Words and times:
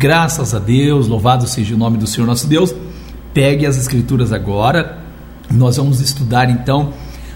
Graças 0.00 0.54
a 0.54 0.58
Deus, 0.58 1.08
louvado 1.08 1.46
seja 1.46 1.74
o 1.74 1.78
nome 1.78 1.98
do 1.98 2.06
Senhor 2.06 2.26
nosso 2.26 2.46
Deus. 2.46 2.74
Pegue 3.34 3.66
as 3.66 3.76
Escrituras 3.76 4.32
agora. 4.32 4.98
Nós 5.50 5.76
vamos 5.76 6.00
estudar 6.00 6.48
então 6.48 6.94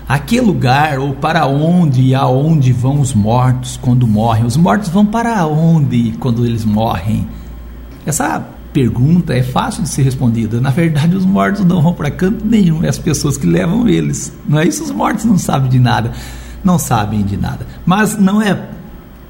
a 0.08 0.18
que 0.18 0.40
lugar 0.40 0.98
ou 0.98 1.12
para 1.12 1.46
onde 1.46 2.00
e 2.00 2.14
aonde 2.14 2.72
vão 2.72 3.00
os 3.00 3.12
mortos 3.12 3.76
quando 3.76 4.06
morrem. 4.06 4.46
Os 4.46 4.56
mortos 4.56 4.88
vão 4.88 5.04
para 5.04 5.46
onde 5.46 6.12
quando 6.12 6.46
eles 6.46 6.64
morrem? 6.64 7.28
Essa 8.06 8.42
pergunta 8.72 9.34
é 9.34 9.42
fácil 9.42 9.82
de 9.82 9.90
ser 9.90 10.00
respondida. 10.00 10.58
Na 10.58 10.70
verdade, 10.70 11.14
os 11.14 11.26
mortos 11.26 11.66
não 11.66 11.82
vão 11.82 11.92
para 11.92 12.10
canto 12.10 12.46
nenhum, 12.46 12.82
é 12.82 12.88
as 12.88 12.98
pessoas 12.98 13.36
que 13.36 13.46
levam 13.46 13.86
eles. 13.86 14.32
Não 14.48 14.58
é 14.58 14.66
isso? 14.66 14.82
Os 14.82 14.90
mortos 14.90 15.26
não 15.26 15.36
sabem 15.36 15.68
de 15.68 15.78
nada. 15.78 16.12
Não 16.64 16.78
sabem 16.78 17.24
de 17.24 17.36
nada. 17.36 17.66
Mas 17.84 18.18
não 18.18 18.40
é 18.40 18.58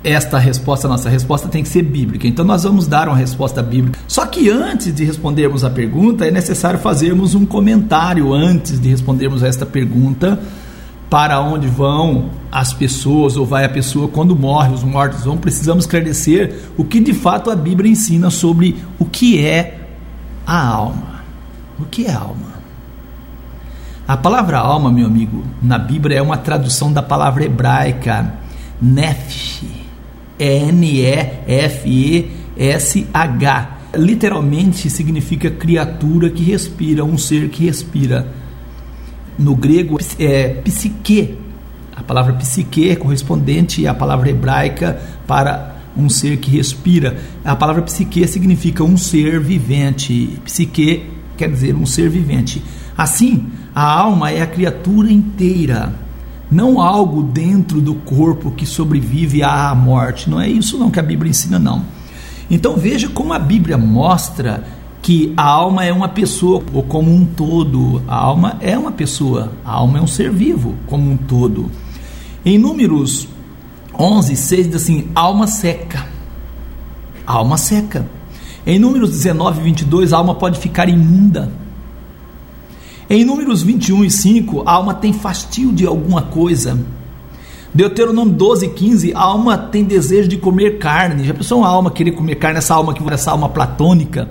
esta 0.05 0.39
resposta, 0.39 0.87
nossa 0.87 1.09
resposta 1.09 1.49
tem 1.49 1.63
que 1.63 1.69
ser 1.69 1.83
bíblica. 1.83 2.29
Então 2.29 2.45
nós 2.45 2.63
vamos 2.63 2.87
dar 2.87 3.09
uma 3.09 3.17
resposta 3.17 3.63
bíblica. 3.63 3.99
Só 4.07 4.27
que 4.27 4.51
antes 4.51 4.95
de 4.95 5.03
respondermos 5.03 5.65
a 5.65 5.71
pergunta, 5.71 6.27
é 6.27 6.31
necessário 6.31 6.79
fazermos 6.79 7.35
um 7.35 7.47
comentário 7.47 8.33
antes 8.33 8.79
de 8.79 8.91
respondermos 8.91 9.43
esta 9.43 9.65
pergunta. 9.65 10.39
Para 11.09 11.41
onde 11.41 11.69
vão 11.69 12.31
as 12.51 12.73
pessoas 12.73 13.37
ou 13.37 13.47
vai 13.47 13.65
a 13.65 13.69
pessoa 13.69 14.09
quando 14.09 14.37
morre, 14.37 14.75
os 14.75 14.83
mortos 14.83 15.25
vão, 15.25 15.37
precisamos 15.37 15.85
esclarecer 15.85 16.55
o 16.77 16.85
que 16.85 16.99
de 16.99 17.15
fato 17.15 17.51
a 17.51 17.57
Bíblia 17.57 17.91
ensina 17.91 18.31
sobre 18.31 18.83
o 18.99 19.05
que 19.05 19.45
é 19.45 19.81
a 20.47 20.67
alma. 20.67 21.23
O 21.79 21.85
que 21.85 22.07
é 22.07 22.13
alma? 22.13 22.55
A 24.09 24.17
palavra 24.17 24.59
alma, 24.59 24.91
meu 24.91 25.07
amigo, 25.07 25.45
na 25.63 25.79
Bíblia 25.79 26.19
é 26.19 26.23
uma 26.23 26.37
tradução 26.37 26.93
da 26.93 27.03
palavra 27.03 27.45
hebraica 27.45 28.35
nefesh 28.83 29.84
N-E-F-E-S-H. 30.39 31.39
Literalmente 33.97 34.91
significa 34.91 35.51
criatura 35.51 36.29
que 36.31 36.43
respira, 36.43 37.05
um 37.05 37.17
ser 37.17 37.49
que 37.49 37.67
respira. 37.67 38.27
No 39.39 39.55
grego 39.55 39.99
é 40.19 40.49
psique. 40.65 41.39
A 41.95 42.03
palavra 42.03 42.33
psique 42.35 42.91
é 42.91 42.97
correspondente 42.97 43.87
à 43.87 43.95
palavra 43.95 44.31
hebraica 44.31 45.01
para 45.27 45.77
um 45.97 46.09
ser 46.09 46.39
que 46.39 46.51
respira. 46.51 47.17
A 47.45 47.55
palavra 47.55 47.83
psique 47.83 48.27
significa 48.27 48.83
um 48.83 48.97
ser 48.97 49.39
vivente. 49.39 50.41
Psique 50.45 51.05
quer 51.37 51.51
dizer 51.51 51.75
um 51.75 51.87
ser 51.87 52.09
vivente. 52.09 52.61
Assim, 52.97 53.47
a 53.73 53.83
alma 53.85 54.33
é 54.33 54.43
a 54.43 54.47
criatura 54.47 55.11
inteira 55.11 56.04
não 56.55 56.81
algo 56.81 57.23
dentro 57.23 57.81
do 57.81 57.95
corpo 57.97 58.53
que 58.53 58.65
sobrevive 58.65 59.43
à 59.43 59.75
morte. 59.75 60.31
Não 60.31 60.41
é 60.41 60.49
isso 60.49 60.79
não 60.79 60.89
que 60.89 61.01
a 61.01 61.03
Bíblia 61.03 61.31
ensina 61.31 61.59
não. 61.59 61.83
Então 62.49 62.77
veja 62.77 63.09
como 63.09 63.33
a 63.33 63.39
Bíblia 63.39 63.77
mostra 63.77 64.65
que 65.03 65.35
a 65.37 65.43
alma 65.45 65.85
é 65.85 65.93
uma 65.93 66.09
pessoa 66.09 66.63
ou 66.73 66.85
como 66.85 67.13
um 67.13 67.25
todo. 67.25 68.01
A 68.07 68.15
alma 68.15 68.57
é 68.61 68.79
uma 68.79 68.93
pessoa, 68.93 69.53
a 69.65 69.73
alma 69.73 69.99
é 69.99 70.01
um 70.01 70.07
ser 70.07 70.31
vivo 70.31 70.77
como 70.87 71.11
um 71.11 71.17
todo. 71.17 71.71
Em 72.45 72.57
Números 72.57 73.27
11, 73.99 74.37
6 74.37 74.67
diz 74.69 74.77
assim: 74.77 75.09
alma 75.13 75.49
seca. 75.49 76.07
Alma 77.27 77.59
seca. 77.59 78.07
Em 78.65 78.79
Números 78.79 79.11
19, 79.11 79.61
22, 79.61 80.13
a 80.13 80.19
alma 80.19 80.37
pode 80.37 80.61
ficar 80.61 80.89
imunda. 80.89 81.51
Em 83.09 83.25
Números 83.25 83.63
21 83.63 84.05
e 84.05 84.11
5, 84.11 84.63
a 84.67 84.73
alma 84.73 84.95
tem 84.95 85.13
fastio 85.13 85.73
de 85.73 85.87
alguma 85.87 86.23
coisa. 86.23 86.79
Deuteronômio 87.75 88.33
12 88.33 88.67
e 88.67 88.69
15, 88.71 89.13
a 89.15 89.21
alma 89.21 89.59
tem 89.59 89.85
desejo 89.85 90.29
de 90.29 90.39
comer 90.39 90.79
carne. 90.79 91.25
Já 91.25 91.35
pensou 91.35 91.59
uma 91.59 91.69
alma 91.69 91.91
querer 91.91 92.13
comer 92.13 92.37
carne, 92.37 92.59
essa 92.59 92.75
alma 92.75 92.95
que 92.95 93.03
essa 93.13 93.31
alma 93.31 93.49
platônica, 93.49 94.29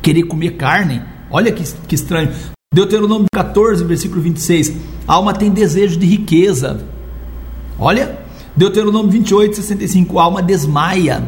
querer 0.00 0.22
comer 0.22 0.52
carne? 0.52 1.02
Olha 1.30 1.52
que, 1.52 1.62
que 1.86 1.94
estranho. 1.94 2.30
Deuteronômio 2.72 3.26
14, 3.32 3.84
versículo 3.84 4.22
26, 4.22 4.74
a 5.06 5.14
alma 5.14 5.34
tem 5.34 5.50
desejo 5.50 5.98
de 5.98 6.06
riqueza. 6.06 6.86
Olha, 7.78 8.18
Deuteronômio 8.56 9.10
28, 9.10 9.56
65, 9.56 10.18
a 10.18 10.22
alma 10.22 10.42
desmaia. 10.42 11.22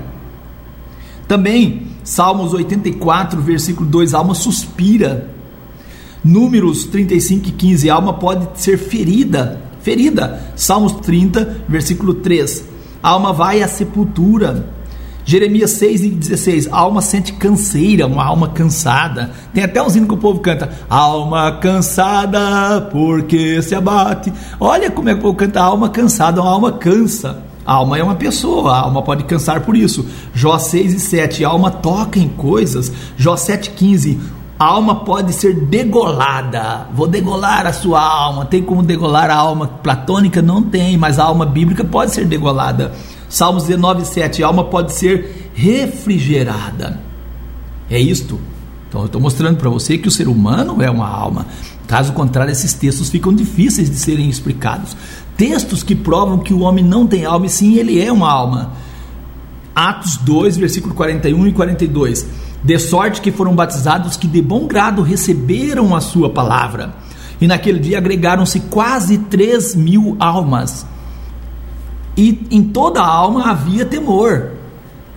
Também, 1.29 1.87
Salmos 2.03 2.55
84, 2.55 3.41
versículo 3.43 3.89
2, 3.89 4.15
a 4.15 4.19
alma 4.19 4.35
suspira. 4.35 5.31
Números 6.23 6.85
35 6.85 7.49
e 7.49 7.53
15, 7.53 7.91
a 7.91 7.95
alma 7.95 8.15
pode 8.15 8.61
ser 8.61 8.77
ferida, 8.77 9.61
ferida. 9.83 10.53
Salmos 10.55 10.93
30, 10.93 11.65
versículo 11.69 12.15
3, 12.15 12.65
a 13.03 13.09
alma 13.09 13.33
vai 13.33 13.63
à 13.63 13.69
sepultura. 13.69 14.81
Jeremias 15.25 15.73
6 15.73 16.05
e 16.05 16.09
16, 16.09 16.69
a 16.73 16.79
alma 16.79 17.01
sente 17.01 17.35
canseira, 17.35 18.07
uma 18.07 18.25
alma 18.25 18.49
cansada. 18.49 19.31
Tem 19.55 19.63
até 19.63 19.81
um 19.81 19.89
hino 19.89 20.07
que 20.07 20.15
o 20.15 20.17
povo 20.17 20.41
canta, 20.41 20.71
alma 20.89 21.53
cansada, 21.53 22.81
porque 22.91 23.63
se 23.63 23.75
abate. 23.75 24.33
Olha 24.59 24.91
como 24.91 25.09
é 25.09 25.13
que 25.13 25.21
o 25.21 25.23
povo 25.23 25.37
canta, 25.37 25.61
alma 25.61 25.89
cansada, 25.89 26.41
uma 26.41 26.51
alma 26.51 26.73
cansa. 26.73 27.45
A 27.65 27.75
alma 27.75 27.99
é 27.99 28.03
uma 28.03 28.17
pessoa, 28.17 28.73
a 28.73 28.81
alma 28.81 29.03
pode 29.03 29.25
cansar 29.25 29.61
por 29.61 29.77
isso. 29.77 30.05
Jó 30.35 30.59
6 30.59 30.95
e 30.95 30.99
7, 30.99 31.45
a 31.45 31.49
alma 31.49 31.71
toca 31.71 32.19
em 32.19 32.29
coisas. 32.29 32.91
Jó 33.17 33.37
7 33.37 33.71
15, 33.71 34.19
a 34.61 34.65
alma 34.67 34.97
pode 34.97 35.33
ser 35.33 35.55
degolada. 35.55 36.87
Vou 36.95 37.07
degolar 37.09 37.67
a 37.67 37.73
sua 37.73 37.99
alma. 37.99 38.45
Tem 38.45 38.63
como 38.63 38.83
degolar 38.83 39.31
a 39.31 39.35
alma 39.35 39.67
platônica? 39.67 40.43
Não 40.43 40.61
tem, 40.61 40.99
mas 40.99 41.19
a 41.19 41.25
alma 41.25 41.47
bíblica 41.47 41.83
pode 41.83 42.11
ser 42.11 42.27
degolada. 42.27 42.93
Salmos 43.27 43.65
19, 43.65 44.05
7. 44.05 44.45
A 44.45 44.49
alma 44.49 44.65
pode 44.65 44.93
ser 44.93 45.51
refrigerada. 45.55 47.01
É 47.89 47.99
isto. 47.99 48.39
Então 48.87 49.01
eu 49.01 49.07
estou 49.07 49.19
mostrando 49.19 49.57
para 49.57 49.71
você 49.71 49.97
que 49.97 50.09
o 50.09 50.11
ser 50.11 50.29
humano 50.29 50.83
é 50.83 50.91
uma 50.91 51.09
alma. 51.09 51.47
Caso 51.87 52.13
contrário, 52.13 52.53
esses 52.53 52.75
textos 52.75 53.09
ficam 53.09 53.35
difíceis 53.35 53.89
de 53.89 53.97
serem 53.97 54.29
explicados. 54.29 54.95
Textos 55.39 55.83
que 55.83 55.95
provam 55.95 56.39
que 56.39 56.53
o 56.53 56.61
homem 56.61 56.85
não 56.85 57.07
tem 57.07 57.25
alma, 57.25 57.47
e 57.47 57.49
sim, 57.49 57.77
ele 57.77 57.99
é 57.99 58.13
uma 58.13 58.31
alma. 58.31 58.73
Atos 59.75 60.19
2, 60.19 60.59
versículo 60.59 60.95
41 60.95 61.47
e 61.47 61.53
42. 61.53 62.27
De 62.63 62.79
sorte 62.79 63.21
que 63.21 63.33
foram 63.33 63.55
batizados 63.55 64.17
que 64.17 64.27
de 64.27 64.43
bom 64.43 64.67
grado 64.67 65.03
receberam 65.03 65.97
a 65.97 66.01
sua 66.01 66.29
palavra. 66.31 66.95
E 67.41 67.47
naquele 67.47 67.79
dia 67.79 67.99
agregaram-se 67.99 68.61
quase 68.61 69.17
três 69.17 69.75
mil 69.75 70.17
almas. 70.21 70.87
E 72.17 72.47
em 72.51 72.63
toda 72.63 73.01
a 73.01 73.07
alma 73.07 73.51
havia 73.51 73.87
temor. 73.87 74.60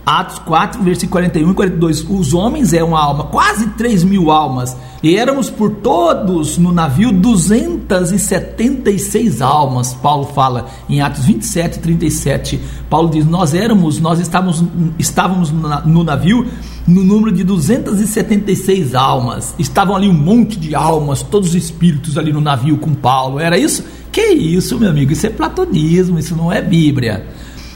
Atos 0.06 0.38
4, 0.40 0.84
versículo 0.84 1.12
41 1.12 1.52
e 1.52 1.53
42. 1.53 2.06
Os 2.09 2.34
homens 2.34 2.74
é 2.74 2.84
uma 2.84 3.02
alma, 3.02 3.24
quase 3.25 3.68
3 3.68 4.03
mil 4.03 4.31
almas. 4.31 4.75
E 5.02 5.16
éramos 5.16 5.50
por 5.50 5.72
todos 5.72 6.58
no 6.58 6.74
navio 6.74 7.12
276 7.12 9.42
almas. 9.42 9.94
Paulo 9.94 10.25
fala 10.25 10.68
em 10.90 11.02
Atos 11.02 11.25
27 11.25 11.78
e 11.78 11.81
37. 11.81 12.59
Paulo 12.90 13.09
diz: 13.09 13.25
Nós 13.25 13.53
éramos, 13.53 14.00
nós 14.00 14.19
estávamos, 14.19 14.63
estávamos 15.00 15.52
no 15.52 16.03
navio 16.03 16.46
no 16.86 17.02
número 17.03 17.31
de 17.31 17.44
276 17.44 18.94
almas. 18.94 19.56
Estavam 19.58 19.96
ali 19.96 20.09
um 20.09 20.13
monte 20.13 20.59
de 20.59 20.75
almas, 20.75 21.22
todos 21.22 21.50
os 21.50 21.56
espíritos 21.56 22.18
ali 22.18 22.34
no 22.34 22.42
navio 22.42 22.78
com 22.78 22.94
Paulo. 22.94 23.40
Era 23.40 23.58
isso? 23.58 23.86
Que 24.12 24.34
isso, 24.34 24.78
meu 24.78 24.90
amigo? 24.90 25.13
Isso 25.13 25.25
é 25.25 25.30
platonismo, 25.30 26.19
isso 26.19 26.36
não 26.36 26.52
é 26.52 26.62
Bíblia. 26.62 27.25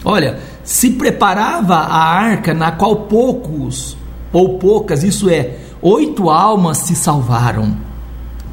Olha, 0.04 0.40
se 0.68 0.90
preparava 0.90 1.76
a 1.76 1.98
arca 1.98 2.54
na 2.54 2.74
qual 2.74 3.04
poucos 3.04 3.96
ou 4.34 4.60
poucas, 4.60 5.02
isso 5.02 5.30
é, 5.30 5.60
oito 5.82 6.30
almas 6.30 6.80
se 6.80 6.94
salvaram. 6.94 7.78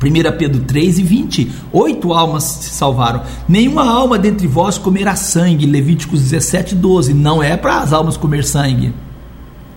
1 0.01 0.39
Pedro 0.39 0.61
3 0.63 1.01
e 1.01 1.03
20. 1.03 1.53
Oito 1.73 2.13
almas 2.13 2.45
se 2.45 2.71
salvaram. 2.71 3.23
Nenhuma 3.49 3.91
alma 3.91 4.17
dentre 4.17 4.47
vós 4.47 4.79
comerá 4.79 5.17
sangue. 5.17 5.67
Levíticos 5.67 6.21
17, 6.21 6.77
12. 6.77 7.13
Não 7.13 7.43
é 7.43 7.57
para 7.57 7.79
as 7.79 7.93
almas 7.93 8.17
comer 8.17 8.45
sangue. 8.45 8.95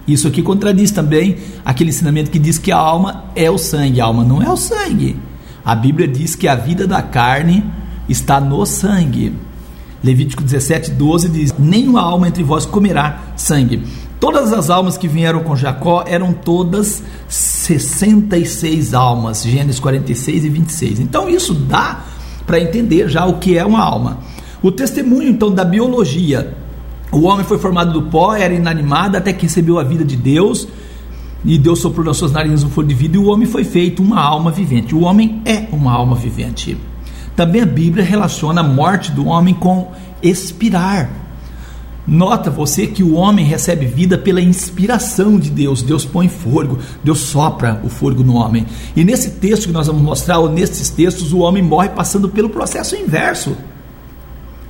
Isso 0.07 0.27
aqui 0.27 0.43
contradiz 0.43 0.91
também 0.91 1.37
aquele 1.65 1.89
ensinamento 1.89 2.29
que 2.29 2.37
diz 2.37 2.59
que 2.59 2.71
a 2.71 2.77
alma 2.77 3.25
é 3.35 3.49
o 3.49 3.57
sangue. 3.57 3.99
A 3.99 4.05
alma 4.05 4.23
não 4.23 4.43
é 4.43 4.49
o 4.51 4.57
sangue. 4.57 5.17
A 5.65 5.73
Bíblia 5.73 6.07
diz 6.07 6.35
que 6.35 6.47
a 6.47 6.53
vida 6.53 6.85
da 6.85 7.01
carne 7.01 7.63
está 8.07 8.39
no 8.39 8.63
sangue. 8.63 9.46
Levítico 10.03 10.43
17, 10.43 10.91
12 10.91 11.29
diz: 11.29 11.53
Nenhuma 11.57 12.01
alma 12.01 12.27
entre 12.27 12.43
vós 12.43 12.65
comerá 12.65 13.33
sangue. 13.35 13.83
Todas 14.19 14.51
as 14.51 14.69
almas 14.69 14.97
que 14.97 15.07
vieram 15.07 15.43
com 15.43 15.55
Jacó 15.55 16.03
eram 16.07 16.33
todas 16.33 17.03
66 17.27 18.93
almas. 18.93 19.43
Gênesis 19.43 19.79
46 19.79 20.45
e 20.45 20.49
26. 20.49 20.99
Então 20.99 21.29
isso 21.29 21.53
dá 21.53 22.03
para 22.45 22.59
entender 22.59 23.07
já 23.07 23.25
o 23.25 23.37
que 23.37 23.57
é 23.57 23.65
uma 23.65 23.81
alma. 23.81 24.19
O 24.61 24.71
testemunho 24.71 25.29
então 25.29 25.51
da 25.51 25.63
biologia 25.63 26.55
o 27.11 27.21
homem 27.23 27.45
foi 27.45 27.57
formado 27.57 27.93
do 27.93 28.03
pó, 28.09 28.35
era 28.35 28.53
inanimado 28.53 29.17
até 29.17 29.31
que 29.31 29.43
recebeu 29.43 29.79
a 29.79 29.83
vida 29.83 30.03
de 30.03 30.15
Deus. 30.15 30.67
E 31.45 31.57
Deus 31.57 31.79
soprou 31.79 32.05
nas 32.05 32.17
suas 32.17 32.31
narinas 32.31 32.63
um 32.63 32.69
fogo 32.69 32.87
de 32.87 32.95
vida 32.95 33.15
e 33.15 33.19
o 33.19 33.27
homem 33.27 33.47
foi 33.47 33.63
feito 33.63 34.01
uma 34.03 34.19
alma 34.19 34.51
vivente. 34.51 34.93
O 34.93 35.01
homem 35.01 35.41
é 35.45 35.67
uma 35.71 35.93
alma 35.93 36.15
vivente. 36.15 36.77
Também 37.37 37.61
a 37.61 37.67
Bíblia 37.67 38.03
relaciona 38.03 38.61
a 38.61 38.63
morte 38.63 39.11
do 39.11 39.27
homem 39.27 39.53
com 39.53 39.91
expirar. 40.23 41.07
Nota 42.07 42.49
você 42.49 42.87
que 42.87 43.03
o 43.03 43.13
homem 43.13 43.45
recebe 43.45 43.85
vida 43.85 44.17
pela 44.17 44.41
inspiração 44.41 45.37
de 45.37 45.51
Deus. 45.51 45.83
Deus 45.83 46.03
põe 46.03 46.27
fôlego, 46.27 46.79
Deus 47.03 47.19
sopra 47.19 47.79
o 47.83 47.89
fôlego 47.89 48.23
no 48.23 48.33
homem. 48.33 48.65
E 48.95 49.03
nesse 49.03 49.29
texto 49.31 49.67
que 49.67 49.71
nós 49.71 49.85
vamos 49.85 50.01
mostrar, 50.01 50.39
ou 50.39 50.49
nesses 50.49 50.89
textos, 50.89 51.31
o 51.31 51.37
homem 51.37 51.61
morre 51.61 51.89
passando 51.89 52.27
pelo 52.27 52.49
processo 52.49 52.95
inverso. 52.95 53.55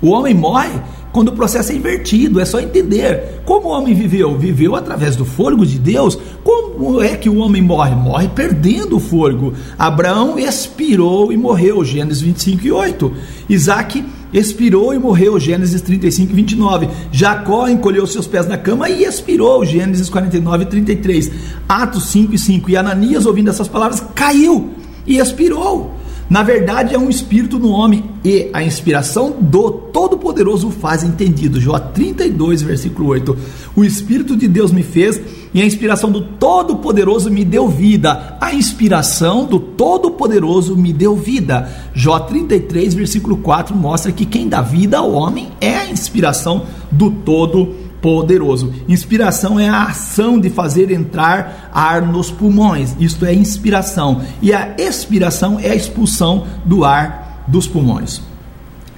O 0.01 0.09
homem 0.09 0.33
morre 0.33 0.81
quando 1.11 1.29
o 1.29 1.33
processo 1.33 1.71
é 1.71 1.75
invertido. 1.75 2.39
É 2.39 2.45
só 2.45 2.59
entender 2.59 3.41
como 3.45 3.67
o 3.67 3.71
homem 3.71 3.93
viveu. 3.93 4.37
Viveu 4.37 4.75
através 4.75 5.15
do 5.15 5.25
fôlego 5.25 5.65
de 5.65 5.79
Deus. 5.79 6.17
Como 6.43 7.01
é 7.01 7.15
que 7.15 7.29
o 7.29 7.37
homem 7.37 7.61
morre? 7.61 7.95
Morre 7.95 8.29
perdendo 8.29 8.97
o 8.97 8.99
fôlego. 8.99 9.53
Abraão 9.77 10.37
expirou 10.37 11.31
e 11.31 11.37
morreu. 11.37 11.83
Gênesis 11.83 12.21
25 12.21 12.67
e 12.67 12.71
8. 12.71 13.13
Isaac 13.49 14.03
expirou 14.33 14.93
e 14.93 14.99
morreu. 14.99 15.39
Gênesis 15.39 15.81
35 15.81 16.31
e 16.31 16.35
29. 16.35 16.89
Jacó 17.11 17.67
encolheu 17.67 18.05
seus 18.05 18.27
pés 18.27 18.47
na 18.47 18.57
cama 18.57 18.89
e 18.89 19.03
expirou. 19.03 19.65
Gênesis 19.65 20.09
49 20.09 20.63
e 20.63 20.67
33. 20.67 21.31
Atos 21.67 22.09
5 22.09 22.35
e 22.35 22.37
5. 22.37 22.69
E 22.69 22.77
Ananias, 22.77 23.25
ouvindo 23.25 23.49
essas 23.49 23.67
palavras, 23.67 24.03
caiu 24.13 24.71
e 25.05 25.17
expirou. 25.17 25.97
Na 26.29 26.43
verdade, 26.43 26.93
é 26.93 26.99
um 26.99 27.09
espírito 27.09 27.57
no 27.57 27.69
homem 27.69 28.03
e 28.23 28.49
a 28.51 28.61
inspiração 28.61 29.35
do 29.39 29.71
Todo-Poderoso 29.71 30.69
faz 30.69 31.01
entendido. 31.01 31.59
Jó 31.59 31.79
32, 31.79 32.61
versículo 32.61 33.09
8. 33.09 33.37
O 33.75 33.83
Espírito 33.83 34.35
de 34.35 34.45
Deus 34.45 34.71
me 34.71 34.83
fez 34.83 35.21
e 35.53 35.61
a 35.61 35.65
inspiração 35.65 36.11
do 36.11 36.21
Todo-Poderoso 36.21 37.31
me 37.31 37.45
deu 37.45 37.69
vida. 37.69 38.37
A 38.41 38.53
inspiração 38.53 39.45
do 39.45 39.57
Todo-Poderoso 39.57 40.75
me 40.75 40.91
deu 40.91 41.15
vida. 41.15 41.69
Jó 41.93 42.19
33, 42.19 42.93
versículo 42.93 43.37
4 43.37 43.73
mostra 43.73 44.11
que 44.11 44.25
quem 44.25 44.49
dá 44.49 44.61
vida 44.61 44.97
ao 44.97 45.13
homem 45.13 45.47
é 45.61 45.77
a 45.77 45.89
inspiração 45.89 46.65
do 46.91 47.09
Todo-Poderoso 47.09 47.86
poderoso. 48.07 48.73
Inspiração 48.87 49.59
é 49.59 49.67
a 49.67 49.83
ação 49.83 50.39
de 50.39 50.49
fazer 50.49 50.91
entrar 50.91 51.69
ar 51.73 52.01
nos 52.01 52.31
pulmões. 52.31 52.95
Isto 53.01 53.25
é 53.25 53.33
inspiração. 53.33 54.21
E 54.41 54.53
a 54.53 54.75
expiração 54.77 55.59
é 55.59 55.71
a 55.71 55.75
expulsão 55.75 56.47
do 56.63 56.85
ar 56.85 57.43
dos 57.49 57.67
pulmões. 57.67 58.21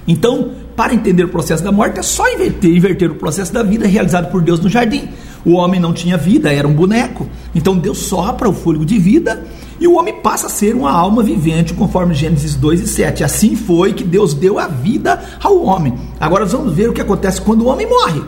Então, 0.06 0.52
para 0.76 0.94
entender 0.94 1.24
o 1.24 1.28
processo 1.28 1.64
da 1.64 1.72
morte, 1.72 1.98
é 1.98 2.04
só 2.04 2.32
inverter, 2.32 2.70
inverter 2.70 3.10
o 3.10 3.16
processo 3.16 3.52
da 3.52 3.64
vida 3.64 3.84
realizado 3.84 4.30
por 4.30 4.42
Deus 4.42 4.60
no 4.60 4.68
jardim. 4.68 5.08
O 5.44 5.54
homem 5.54 5.80
não 5.80 5.92
tinha 5.92 6.16
vida, 6.16 6.52
era 6.52 6.68
um 6.68 6.72
boneco. 6.72 7.28
Então 7.52 7.76
Deus 7.76 7.98
sopra 7.98 8.48
o 8.48 8.52
fôlego 8.52 8.86
de 8.86 8.96
vida 8.96 9.44
e 9.80 9.88
o 9.88 9.96
homem 9.96 10.20
passa 10.20 10.46
a 10.46 10.50
ser 10.50 10.76
uma 10.76 10.92
alma 10.92 11.20
vivente, 11.20 11.74
conforme 11.74 12.14
Gênesis 12.14 12.54
2 12.54 12.82
e 12.82 12.86
7. 12.86 13.24
Assim 13.24 13.56
foi 13.56 13.92
que 13.92 14.04
Deus 14.04 14.34
deu 14.34 14.56
a 14.56 14.68
vida 14.68 15.20
ao 15.42 15.64
homem. 15.64 15.94
Agora 16.20 16.44
vamos 16.44 16.72
ver 16.74 16.90
o 16.90 16.92
que 16.92 17.00
acontece 17.00 17.40
quando 17.40 17.62
o 17.62 17.66
homem 17.66 17.88
morre. 17.88 18.22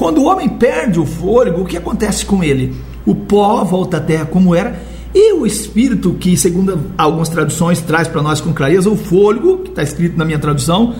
Quando 0.00 0.22
o 0.22 0.24
homem 0.24 0.48
perde 0.48 0.98
o 0.98 1.04
fôlego, 1.04 1.60
o 1.60 1.66
que 1.66 1.76
acontece 1.76 2.24
com 2.24 2.42
ele? 2.42 2.74
O 3.04 3.14
pó 3.14 3.62
volta 3.64 3.98
à 3.98 4.00
terra 4.00 4.24
como 4.24 4.54
era, 4.54 4.82
e 5.14 5.34
o 5.34 5.44
espírito, 5.44 6.14
que 6.14 6.38
segundo 6.38 6.86
algumas 6.96 7.28
traduções 7.28 7.82
traz 7.82 8.08
para 8.08 8.22
nós 8.22 8.40
com 8.40 8.50
clareza, 8.50 8.88
o 8.88 8.96
fôlego, 8.96 9.58
que 9.58 9.68
está 9.68 9.82
escrito 9.82 10.16
na 10.16 10.24
minha 10.24 10.38
tradução, 10.38 10.94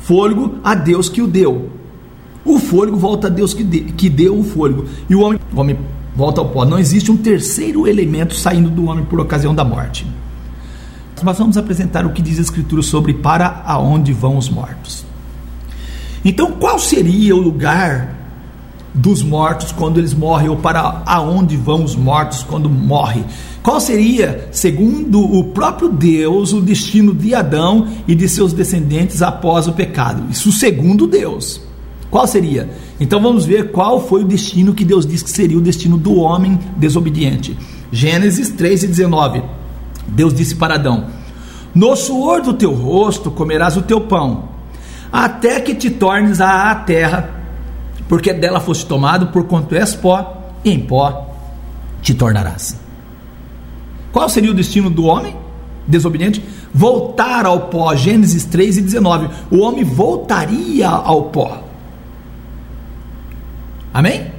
fôlego 0.00 0.56
a 0.64 0.74
Deus 0.74 1.08
que 1.08 1.22
o 1.22 1.28
deu. 1.28 1.70
O 2.44 2.58
fôlego 2.58 2.96
volta 2.96 3.28
a 3.28 3.30
Deus 3.30 3.54
que, 3.54 3.62
de, 3.62 3.82
que 3.92 4.08
deu 4.08 4.36
o 4.36 4.42
fôlego. 4.42 4.84
E 5.08 5.14
o 5.14 5.20
homem, 5.20 5.38
o 5.54 5.60
homem 5.60 5.78
volta 6.16 6.40
ao 6.40 6.48
pó. 6.48 6.64
Não 6.64 6.80
existe 6.80 7.12
um 7.12 7.16
terceiro 7.16 7.86
elemento 7.86 8.34
saindo 8.34 8.68
do 8.68 8.86
homem 8.86 9.04
por 9.04 9.20
ocasião 9.20 9.54
da 9.54 9.62
morte. 9.62 10.04
Nós 11.22 11.38
vamos 11.38 11.56
apresentar 11.56 12.04
o 12.04 12.10
que 12.10 12.20
diz 12.20 12.40
a 12.40 12.42
Escritura 12.42 12.82
sobre 12.82 13.14
para 13.14 13.62
aonde 13.64 14.12
vão 14.12 14.36
os 14.36 14.48
mortos. 14.48 15.06
Então, 16.24 16.50
qual 16.50 16.80
seria 16.80 17.36
o 17.36 17.40
lugar 17.40 18.23
dos 18.94 19.22
mortos 19.22 19.72
quando 19.72 19.98
eles 19.98 20.14
morrem, 20.14 20.48
ou 20.48 20.56
para 20.56 21.02
aonde 21.04 21.56
vão 21.56 21.82
os 21.82 21.96
mortos 21.96 22.44
quando 22.44 22.70
morrem. 22.70 23.24
Qual 23.62 23.80
seria, 23.80 24.48
segundo 24.52 25.20
o 25.20 25.44
próprio 25.44 25.88
Deus, 25.88 26.52
o 26.52 26.60
destino 26.60 27.12
de 27.12 27.34
Adão 27.34 27.88
e 28.06 28.14
de 28.14 28.28
seus 28.28 28.52
descendentes 28.52 29.20
após 29.20 29.66
o 29.66 29.72
pecado? 29.72 30.22
Isso 30.30 30.52
segundo 30.52 31.06
Deus. 31.06 31.60
Qual 32.10 32.26
seria? 32.28 32.70
Então 33.00 33.20
vamos 33.20 33.44
ver 33.44 33.72
qual 33.72 34.06
foi 34.06 34.22
o 34.22 34.26
destino 34.26 34.72
que 34.72 34.84
Deus 34.84 35.04
disse 35.04 35.24
que 35.24 35.30
seria 35.30 35.58
o 35.58 35.62
destino 35.62 35.96
do 35.96 36.14
homem 36.14 36.58
desobediente. 36.76 37.58
Gênesis 37.90 38.50
3 38.50 38.84
e 38.84 38.86
19. 38.86 39.42
Deus 40.06 40.32
disse 40.32 40.54
para 40.54 40.76
Adão: 40.76 41.06
No 41.74 41.96
suor 41.96 42.42
do 42.42 42.54
teu 42.54 42.72
rosto 42.72 43.32
comerás 43.32 43.76
o 43.76 43.82
teu 43.82 44.00
pão, 44.02 44.50
até 45.10 45.58
que 45.58 45.74
te 45.74 45.90
tornes 45.90 46.40
à 46.40 46.72
terra 46.74 47.33
porque 48.08 48.32
dela 48.32 48.60
foste 48.60 48.86
tomado, 48.86 49.28
por 49.28 49.44
quanto 49.44 49.74
és 49.74 49.94
pó, 49.94 50.52
e 50.64 50.70
em 50.70 50.80
pó 50.80 51.34
te 52.02 52.14
tornarás. 52.14 52.76
Qual 54.12 54.28
seria 54.28 54.50
o 54.50 54.54
destino 54.54 54.90
do 54.90 55.04
homem 55.04 55.36
desobediente? 55.86 56.44
Voltar 56.72 57.46
ao 57.46 57.62
pó, 57.62 57.94
Gênesis 57.94 58.44
3 58.44 58.78
e 58.78 58.80
19. 58.82 59.28
O 59.50 59.58
homem 59.60 59.84
voltaria 59.84 60.88
ao 60.88 61.24
pó. 61.24 61.64
Amém? 63.92 64.32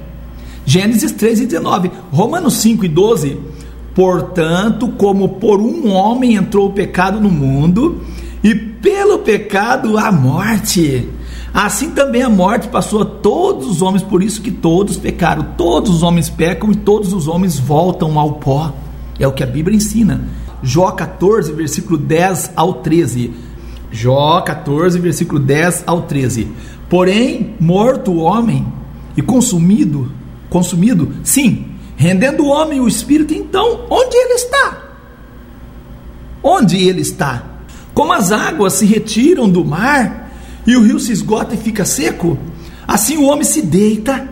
Gênesis 0.64 1.12
3 1.12 1.40
e 1.40 1.46
19. 1.46 1.90
Romanos 2.12 2.54
5 2.54 2.84
e 2.84 2.88
12. 2.88 3.40
Portanto, 3.94 4.88
como 4.88 5.28
por 5.30 5.60
um 5.60 5.90
homem 5.90 6.34
entrou 6.34 6.68
o 6.68 6.72
pecado 6.72 7.18
no 7.18 7.30
mundo, 7.30 8.02
e 8.44 8.54
pelo 8.54 9.20
pecado 9.20 9.96
a 9.96 10.12
morte 10.12 11.08
Assim 11.56 11.92
também 11.92 12.20
a 12.20 12.28
morte 12.28 12.68
passou 12.68 13.00
a 13.00 13.04
todos 13.06 13.66
os 13.66 13.80
homens, 13.80 14.02
por 14.02 14.22
isso 14.22 14.42
que 14.42 14.50
todos 14.50 14.98
pecaram. 14.98 15.54
Todos 15.56 15.90
os 15.90 16.02
homens 16.02 16.28
pecam 16.28 16.70
e 16.70 16.76
todos 16.76 17.14
os 17.14 17.26
homens 17.26 17.58
voltam 17.58 18.18
ao 18.18 18.34
pó. 18.34 18.74
É 19.18 19.26
o 19.26 19.32
que 19.32 19.42
a 19.42 19.46
Bíblia 19.46 19.74
ensina. 19.74 20.28
Jó 20.62 20.90
14, 20.90 21.50
versículo 21.54 21.96
10 21.96 22.50
ao 22.54 22.74
13. 22.74 23.32
Jó 23.90 24.42
14, 24.42 24.98
versículo 24.98 25.40
10 25.40 25.84
ao 25.86 26.02
13. 26.02 26.46
Porém, 26.90 27.54
morto 27.58 28.10
o 28.10 28.18
homem 28.18 28.66
e 29.16 29.22
consumido, 29.22 30.12
consumido, 30.50 31.10
sim, 31.24 31.68
rendendo 31.96 32.44
o 32.44 32.48
homem 32.48 32.82
o 32.82 32.86
espírito, 32.86 33.32
então, 33.32 33.86
onde 33.88 34.14
ele 34.14 34.34
está? 34.34 34.82
Onde 36.42 36.76
ele 36.76 37.00
está? 37.00 37.44
Como 37.94 38.12
as 38.12 38.30
águas 38.30 38.74
se 38.74 38.84
retiram 38.84 39.48
do 39.48 39.64
mar, 39.64 40.25
e 40.66 40.76
o 40.76 40.82
rio 40.82 40.98
se 40.98 41.12
esgota 41.12 41.54
e 41.54 41.58
fica 41.58 41.84
seco, 41.84 42.38
assim 42.86 43.16
o 43.16 43.24
homem 43.24 43.44
se 43.44 43.62
deita, 43.62 44.28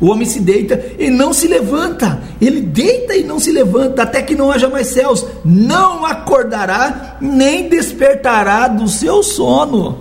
o 0.00 0.06
homem 0.06 0.26
se 0.26 0.40
deita 0.40 0.82
e 0.98 1.10
não 1.10 1.32
se 1.32 1.46
levanta, 1.46 2.22
ele 2.40 2.60
deita 2.60 3.14
e 3.14 3.22
não 3.22 3.38
se 3.38 3.52
levanta, 3.52 4.02
até 4.02 4.22
que 4.22 4.34
não 4.34 4.50
haja 4.50 4.68
mais 4.68 4.88
céus, 4.88 5.26
não 5.44 6.06
acordará, 6.06 7.18
nem 7.20 7.68
despertará 7.68 8.66
do 8.66 8.88
seu 8.88 9.22
sono. 9.22 9.98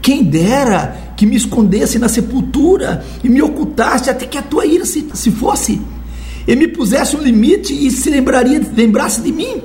Quem 0.00 0.22
dera 0.22 0.96
que 1.16 1.26
me 1.26 1.36
escondesse 1.36 1.98
na 1.98 2.08
sepultura 2.08 3.04
e 3.22 3.28
me 3.28 3.42
ocultasse 3.42 4.08
até 4.08 4.24
que 4.24 4.38
a 4.38 4.42
tua 4.42 4.64
ira 4.64 4.86
se, 4.86 5.06
se 5.12 5.30
fosse, 5.30 5.80
e 6.46 6.56
me 6.56 6.68
pusesse 6.68 7.16
um 7.16 7.20
limite 7.20 7.74
e 7.74 7.90
se 7.90 8.08
lembraria, 8.08 8.60
lembrasse 8.74 9.20
de 9.20 9.30
mim. 9.30 9.62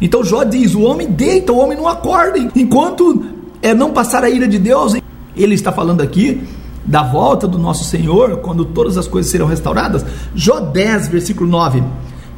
Então 0.00 0.22
Jó 0.22 0.44
diz: 0.44 0.74
o 0.74 0.82
homem 0.82 1.08
deita, 1.08 1.52
o 1.52 1.58
homem 1.58 1.76
não 1.76 1.88
acorda, 1.88 2.38
enquanto 2.54 3.24
é 3.62 3.72
não 3.72 3.92
passar 3.92 4.24
a 4.24 4.28
ira 4.28 4.46
de 4.46 4.58
Deus. 4.58 4.94
Ele 5.34 5.54
está 5.54 5.72
falando 5.72 6.02
aqui 6.02 6.46
da 6.84 7.02
volta 7.02 7.46
do 7.46 7.58
nosso 7.58 7.84
Senhor, 7.84 8.38
quando 8.38 8.64
todas 8.64 8.98
as 8.98 9.06
coisas 9.06 9.30
serão 9.30 9.46
restauradas. 9.46 10.04
Jó 10.34 10.60
10, 10.60 11.08
versículo 11.08 11.48
9. 11.48 11.82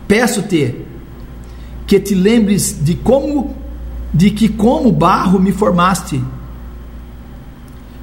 Peço-te 0.06 0.76
que 1.86 1.98
te 1.98 2.14
lembres 2.14 2.78
de 2.80 2.94
como 2.94 3.56
de 4.12 4.30
que 4.30 4.48
como 4.48 4.92
barro 4.92 5.40
me 5.40 5.50
formaste. 5.50 6.22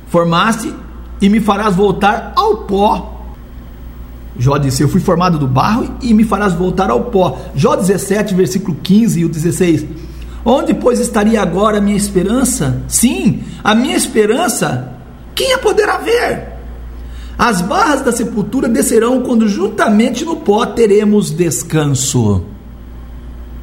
Formaste 0.08 0.74
e 1.22 1.30
me 1.30 1.40
farás 1.40 1.76
voltar 1.76 2.34
ao 2.36 2.58
pó. 2.58 3.22
Jó 4.38 4.58
disse: 4.58 4.84
Eu 4.84 4.90
fui 4.90 5.00
formado 5.00 5.38
do 5.38 5.48
barro 5.48 5.96
e 6.02 6.14
me 6.14 6.26
farás 6.26 6.54
voltar 6.54 6.90
ao 6.90 7.06
pó. 7.06 7.40
Jó 7.56 7.76
17, 7.76 8.34
versículo 8.34 8.78
15 8.84 9.22
e 9.22 9.26
o 9.26 9.30
16. 9.30 9.86
Onde, 10.44 10.74
pois, 10.74 11.00
estaria 11.00 11.42
agora 11.42 11.78
a 11.78 11.82
minha 11.82 11.98
esperança? 11.98 12.82
Sim, 12.88 13.44
a 13.64 13.76
minha 13.76 13.96
esperança, 13.96 14.96
quem 15.36 15.54
a 15.54 15.58
poderá 15.60 15.98
ver? 15.98 16.52
As 17.38 17.62
barras 17.62 18.02
da 18.02 18.12
sepultura 18.12 18.68
descerão 18.68 19.22
quando 19.22 19.48
juntamente 19.48 20.26
no 20.26 20.38
pó 20.38 20.66
teremos 20.66 21.32
descanso. 21.32 22.46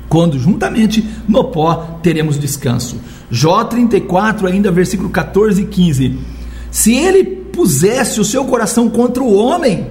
Quando 0.08 0.38
juntamente 0.38 1.04
no 1.28 1.44
pó 1.44 2.00
teremos 2.02 2.38
descanso. 2.38 2.96
Jó 3.30 3.64
34, 3.64 4.46
ainda 4.46 4.70
versículo 4.70 5.10
14 5.10 5.62
e 5.62 5.66
15. 5.66 6.18
Se 6.70 6.94
ele 6.94 7.24
pusesse 7.24 8.20
o 8.20 8.24
seu 8.24 8.44
coração 8.44 8.88
contra 8.88 9.22
o 9.22 9.34
homem, 9.34 9.88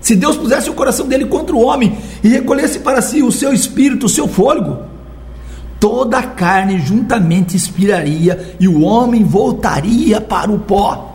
se 0.00 0.14
Deus 0.14 0.36
pusesse 0.36 0.68
o 0.68 0.74
coração 0.74 1.08
dele 1.08 1.26
contra 1.26 1.56
o 1.56 1.62
homem 1.62 1.98
e 2.22 2.28
recolhesse 2.28 2.80
para 2.80 3.00
si 3.00 3.22
o 3.22 3.32
seu 3.32 3.52
espírito, 3.52 4.06
o 4.06 4.08
seu 4.08 4.28
fôlego, 4.28 4.78
toda 5.80 6.18
a 6.18 6.22
carne 6.22 6.78
juntamente 6.78 7.56
expiraria 7.56 8.56
e 8.58 8.66
o 8.68 8.80
homem 8.82 9.24
voltaria 9.24 10.20
para 10.20 10.50
o 10.50 10.58
pó. 10.58 11.14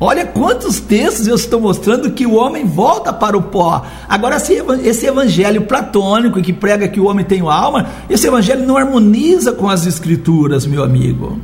Olha 0.00 0.24
quantos 0.24 0.78
textos 0.78 1.26
eu 1.26 1.34
estou 1.34 1.60
mostrando 1.60 2.12
que 2.12 2.24
o 2.24 2.34
homem 2.34 2.64
volta 2.64 3.12
para 3.12 3.36
o 3.36 3.42
pó. 3.42 3.84
Agora, 4.08 4.36
esse 4.36 5.06
evangelho 5.06 5.62
platônico 5.62 6.40
que 6.40 6.52
prega 6.52 6.86
que 6.86 7.00
o 7.00 7.06
homem 7.06 7.24
tem 7.24 7.40
alma, 7.40 7.88
esse 8.08 8.28
evangelho 8.28 8.64
não 8.64 8.76
harmoniza 8.76 9.52
com 9.52 9.68
as 9.68 9.86
escrituras, 9.86 10.66
meu 10.66 10.84
amigo. 10.84 11.40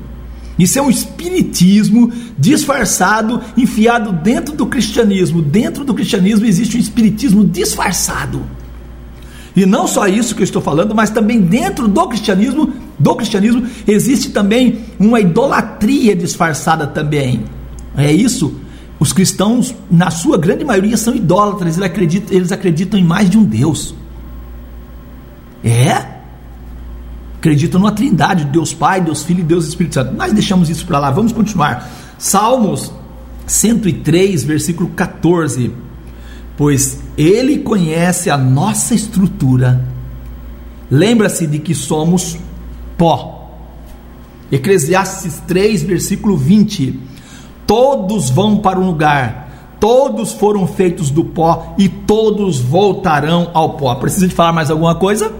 Isso 0.56 0.78
é 0.78 0.82
um 0.82 0.88
espiritismo 0.88 2.12
disfarçado, 2.38 3.40
enfiado 3.56 4.12
dentro 4.12 4.54
do 4.54 4.66
cristianismo. 4.66 5.42
Dentro 5.42 5.84
do 5.84 5.92
cristianismo 5.92 6.46
existe 6.46 6.76
um 6.76 6.80
espiritismo 6.80 7.44
disfarçado. 7.44 8.40
E 9.56 9.64
não 9.64 9.86
só 9.86 10.08
isso 10.08 10.34
que 10.34 10.42
eu 10.42 10.44
estou 10.44 10.60
falando, 10.60 10.94
mas 10.94 11.10
também 11.10 11.40
dentro 11.40 11.86
do 11.86 12.08
cristianismo, 12.08 12.72
do 12.98 13.14
cristianismo 13.14 13.66
existe 13.86 14.30
também 14.30 14.80
uma 14.98 15.20
idolatria 15.20 16.16
disfarçada 16.16 16.86
também. 16.86 17.44
É 17.96 18.12
isso. 18.12 18.60
Os 18.98 19.12
cristãos, 19.12 19.74
na 19.90 20.10
sua 20.10 20.36
grande 20.36 20.64
maioria, 20.64 20.96
são 20.96 21.14
idólatras, 21.14 21.76
eles 21.76 21.86
acreditam, 21.86 22.36
eles 22.36 22.50
acreditam 22.50 22.98
em 22.98 23.04
mais 23.04 23.30
de 23.30 23.38
um 23.38 23.44
Deus. 23.44 23.94
É? 25.62 26.04
Acreditam 27.38 27.78
numa 27.78 27.92
trindade, 27.92 28.46
Deus 28.46 28.74
Pai, 28.74 29.00
Deus 29.00 29.22
Filho 29.22 29.40
e 29.40 29.44
Deus 29.44 29.68
Espírito 29.68 29.94
Santo. 29.94 30.14
Nós 30.14 30.32
deixamos 30.32 30.68
isso 30.68 30.84
para 30.84 30.98
lá, 30.98 31.10
vamos 31.12 31.32
continuar. 31.32 31.90
Salmos 32.18 32.92
103, 33.46 34.42
versículo 34.42 34.88
14. 34.90 35.70
Pois 36.56 37.03
Ele 37.16 37.58
conhece 37.58 38.30
a 38.30 38.36
nossa 38.36 38.94
estrutura. 38.94 39.84
Lembra-se 40.90 41.46
de 41.46 41.58
que 41.58 41.74
somos 41.74 42.38
pó. 42.98 43.32
Eclesiastes 44.50 45.42
3, 45.46 45.82
versículo 45.82 46.36
20 46.36 47.00
Todos 47.66 48.28
vão 48.30 48.58
para 48.58 48.78
um 48.78 48.86
lugar, 48.86 49.76
todos 49.80 50.32
foram 50.32 50.66
feitos 50.66 51.10
do 51.10 51.24
pó 51.24 51.74
e 51.78 51.88
todos 51.88 52.60
voltarão 52.60 53.50
ao 53.54 53.70
pó. 53.70 53.94
Precisa 53.94 54.28
de 54.28 54.34
falar 54.34 54.52
mais 54.52 54.70
alguma 54.70 54.94
coisa? 54.94 55.32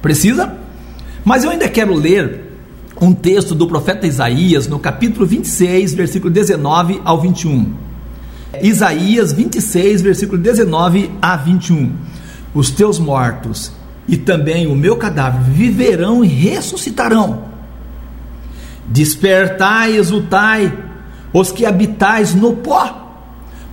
Precisa? 0.00 0.56
Mas 1.24 1.44
eu 1.44 1.50
ainda 1.50 1.68
quero 1.68 1.94
ler 1.94 2.52
um 3.00 3.12
texto 3.12 3.54
do 3.54 3.66
profeta 3.66 4.06
Isaías, 4.06 4.66
no 4.66 4.78
capítulo 4.78 5.26
26, 5.26 5.94
versículo 5.94 6.32
19 6.32 7.02
ao 7.04 7.20
21. 7.20 7.85
Isaías 8.62 9.32
26, 9.32 10.02
versículo 10.02 10.38
19 10.38 11.10
a 11.20 11.36
21. 11.36 11.92
Os 12.54 12.70
teus 12.70 12.98
mortos 12.98 13.72
e 14.08 14.16
também 14.16 14.66
o 14.66 14.74
meu 14.74 14.96
cadáver 14.96 15.42
viverão 15.42 16.24
e 16.24 16.28
ressuscitarão 16.28 17.56
Despertai, 18.88 19.96
exultai, 19.96 20.72
os 21.32 21.50
que 21.50 21.66
habitais 21.66 22.34
no 22.34 22.54
pó, 22.54 23.24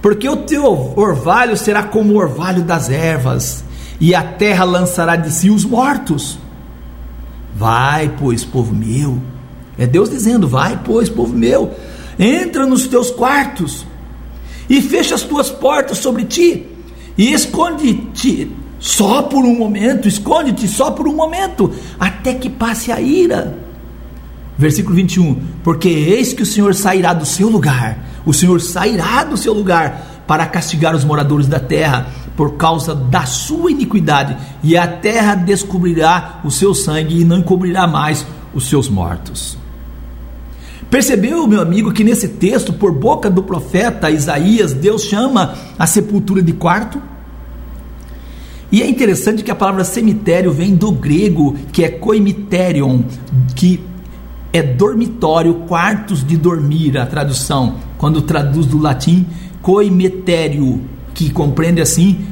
porque 0.01 0.27
o 0.27 0.37
teu 0.37 0.93
orvalho 0.95 1.55
será 1.55 1.83
como 1.83 2.13
o 2.13 2.17
orvalho 2.17 2.63
das 2.63 2.89
ervas, 2.89 3.63
e 3.99 4.15
a 4.15 4.23
terra 4.23 4.63
lançará 4.63 5.15
de 5.15 5.31
si 5.31 5.49
os 5.49 5.63
mortos. 5.63 6.39
Vai, 7.55 8.11
pois, 8.19 8.43
povo 8.43 8.73
meu, 8.73 9.19
é 9.77 9.85
Deus 9.85 10.09
dizendo: 10.09 10.47
Vai, 10.47 10.79
pois, 10.83 11.09
povo 11.09 11.33
meu, 11.33 11.71
entra 12.17 12.65
nos 12.65 12.87
teus 12.87 13.11
quartos, 13.11 13.85
e 14.69 14.81
fecha 14.81 15.15
as 15.15 15.21
tuas 15.21 15.49
portas 15.49 15.97
sobre 15.97 16.25
ti, 16.25 16.65
e 17.17 17.33
esconde-te 17.33 18.51
só 18.79 19.23
por 19.23 19.45
um 19.45 19.55
momento, 19.55 20.07
esconde-te 20.07 20.67
só 20.67 20.91
por 20.91 21.07
um 21.07 21.15
momento, 21.15 21.71
até 21.99 22.33
que 22.33 22.49
passe 22.49 22.91
a 22.91 22.99
ira 22.99 23.63
Versículo 24.57 24.95
21: 24.95 25.35
Porque 25.63 25.89
eis 25.89 26.33
que 26.33 26.43
o 26.43 26.45
Senhor 26.45 26.73
sairá 26.75 27.13
do 27.13 27.25
seu 27.25 27.49
lugar, 27.49 27.97
o 28.25 28.33
Senhor 28.33 28.61
sairá 28.61 29.23
do 29.23 29.35
seu 29.35 29.53
lugar 29.53 30.23
para 30.27 30.45
castigar 30.45 30.95
os 30.95 31.03
moradores 31.03 31.47
da 31.47 31.59
terra 31.59 32.07
por 32.37 32.55
causa 32.55 32.95
da 32.95 33.25
sua 33.25 33.71
iniquidade, 33.71 34.37
e 34.63 34.77
a 34.77 34.87
terra 34.87 35.35
descobrirá 35.35 36.39
o 36.43 36.51
seu 36.51 36.73
sangue 36.73 37.21
e 37.21 37.25
não 37.25 37.39
encobrirá 37.39 37.87
mais 37.87 38.25
os 38.53 38.69
seus 38.69 38.89
mortos. 38.89 39.57
Percebeu, 40.93 41.47
meu 41.47 41.59
amigo, 41.59 41.91
que 41.91 42.03
nesse 42.03 42.27
texto, 42.27 42.71
por 42.71 42.91
boca 42.91 43.27
do 43.27 43.41
profeta 43.41 44.11
Isaías, 44.11 44.73
Deus 44.73 45.05
chama 45.05 45.55
a 45.79 45.87
sepultura 45.87 46.39
de 46.39 46.53
quarto? 46.53 47.01
E 48.71 48.79
é 48.79 48.87
interessante 48.87 49.43
que 49.43 49.49
a 49.49 49.55
palavra 49.55 49.83
cemitério 49.83 50.51
vem 50.51 50.75
do 50.75 50.91
grego, 50.91 51.55
que 51.71 51.83
é 51.83 51.89
koimiterion, 51.89 53.01
que 53.55 53.83
é 54.53 54.61
dormitório, 54.61 55.55
quartos 55.67 56.23
de 56.23 56.37
dormir, 56.37 56.95
a 56.95 57.07
tradução, 57.07 57.77
quando 57.97 58.21
traduz 58.21 58.67
do 58.67 58.77
latim 58.77 59.25
coimetério, 59.63 60.79
que 61.15 61.31
compreende 61.31 61.81
assim 61.81 62.23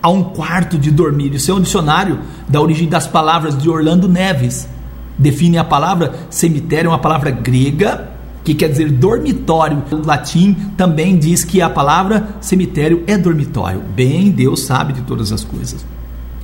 a 0.00 0.08
um 0.08 0.22
quarto 0.22 0.78
de 0.78 0.92
dormir. 0.92 1.34
Isso 1.34 1.50
é 1.50 1.54
um 1.54 1.60
dicionário 1.60 2.20
da 2.48 2.60
origem 2.60 2.88
das 2.88 3.08
palavras 3.08 3.58
de 3.58 3.68
Orlando 3.68 4.08
Neves. 4.08 4.68
Define 5.16 5.58
a 5.58 5.64
palavra 5.64 6.14
cemitério, 6.28 6.90
uma 6.90 6.98
palavra 6.98 7.30
grega 7.30 8.14
que 8.44 8.54
quer 8.54 8.68
dizer 8.68 8.90
dormitório. 8.90 9.82
O 9.90 10.06
latim 10.06 10.54
também 10.76 11.16
diz 11.16 11.42
que 11.44 11.62
a 11.62 11.70
palavra 11.70 12.36
cemitério 12.40 13.02
é 13.06 13.16
dormitório. 13.16 13.80
Bem, 13.80 14.30
Deus 14.30 14.60
sabe 14.60 14.92
de 14.92 15.00
todas 15.02 15.32
as 15.32 15.42
coisas. 15.42 15.84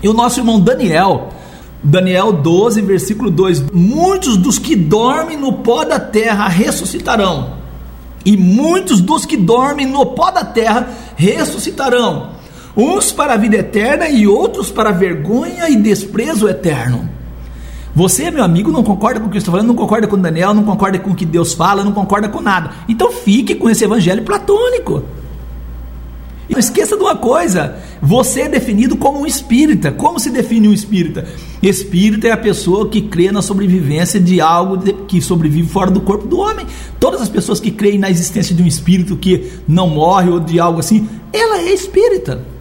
E 0.02 0.08
o 0.08 0.14
nosso 0.14 0.40
irmão 0.40 0.58
Daniel, 0.58 1.28
Daniel 1.82 2.32
12, 2.32 2.80
versículo 2.80 3.30
2: 3.30 3.70
Muitos 3.72 4.38
dos 4.38 4.58
que 4.58 4.74
dormem 4.74 5.36
no 5.36 5.52
pó 5.52 5.84
da 5.84 6.00
terra 6.00 6.48
ressuscitarão, 6.48 7.54
e 8.24 8.36
muitos 8.36 9.00
dos 9.00 9.26
que 9.26 9.36
dormem 9.36 9.86
no 9.86 10.06
pó 10.06 10.30
da 10.30 10.44
terra 10.44 10.88
ressuscitarão, 11.16 12.30
uns 12.74 13.12
para 13.12 13.34
a 13.34 13.36
vida 13.36 13.56
eterna 13.56 14.08
e 14.08 14.26
outros 14.26 14.70
para 14.70 14.90
vergonha 14.90 15.68
e 15.68 15.76
desprezo 15.76 16.48
eterno. 16.48 17.19
Você, 18.00 18.30
meu 18.30 18.42
amigo, 18.42 18.72
não 18.72 18.82
concorda 18.82 19.20
com 19.20 19.26
o 19.26 19.28
que 19.28 19.36
eu 19.36 19.40
estou 19.40 19.52
falando, 19.52 19.66
não 19.68 19.74
concorda 19.74 20.06
com 20.06 20.16
Daniel, 20.16 20.54
não 20.54 20.64
concorda 20.64 20.98
com 20.98 21.10
o 21.10 21.14
que 21.14 21.26
Deus 21.26 21.52
fala, 21.52 21.84
não 21.84 21.92
concorda 21.92 22.30
com 22.30 22.40
nada. 22.40 22.70
Então 22.88 23.12
fique 23.12 23.54
com 23.54 23.68
esse 23.68 23.84
evangelho 23.84 24.22
platônico. 24.22 25.04
E 26.48 26.54
não 26.54 26.58
esqueça 26.58 26.96
de 26.96 27.02
uma 27.02 27.14
coisa: 27.14 27.76
você 28.00 28.40
é 28.40 28.48
definido 28.48 28.96
como 28.96 29.20
um 29.20 29.26
espírita. 29.26 29.92
Como 29.92 30.18
se 30.18 30.30
define 30.30 30.66
um 30.66 30.72
espírita? 30.72 31.28
Espírita 31.62 32.28
é 32.28 32.32
a 32.32 32.38
pessoa 32.38 32.88
que 32.88 33.02
crê 33.02 33.30
na 33.30 33.42
sobrevivência 33.42 34.18
de 34.18 34.40
algo 34.40 34.78
que 35.06 35.20
sobrevive 35.20 35.68
fora 35.68 35.90
do 35.90 36.00
corpo 36.00 36.26
do 36.26 36.38
homem. 36.38 36.66
Todas 36.98 37.20
as 37.20 37.28
pessoas 37.28 37.60
que 37.60 37.70
creem 37.70 37.98
na 37.98 38.08
existência 38.08 38.54
de 38.54 38.62
um 38.62 38.66
espírito 38.66 39.14
que 39.14 39.52
não 39.68 39.90
morre 39.90 40.30
ou 40.30 40.40
de 40.40 40.58
algo 40.58 40.80
assim, 40.80 41.06
ela 41.34 41.58
é 41.58 41.74
espírita. 41.74 42.59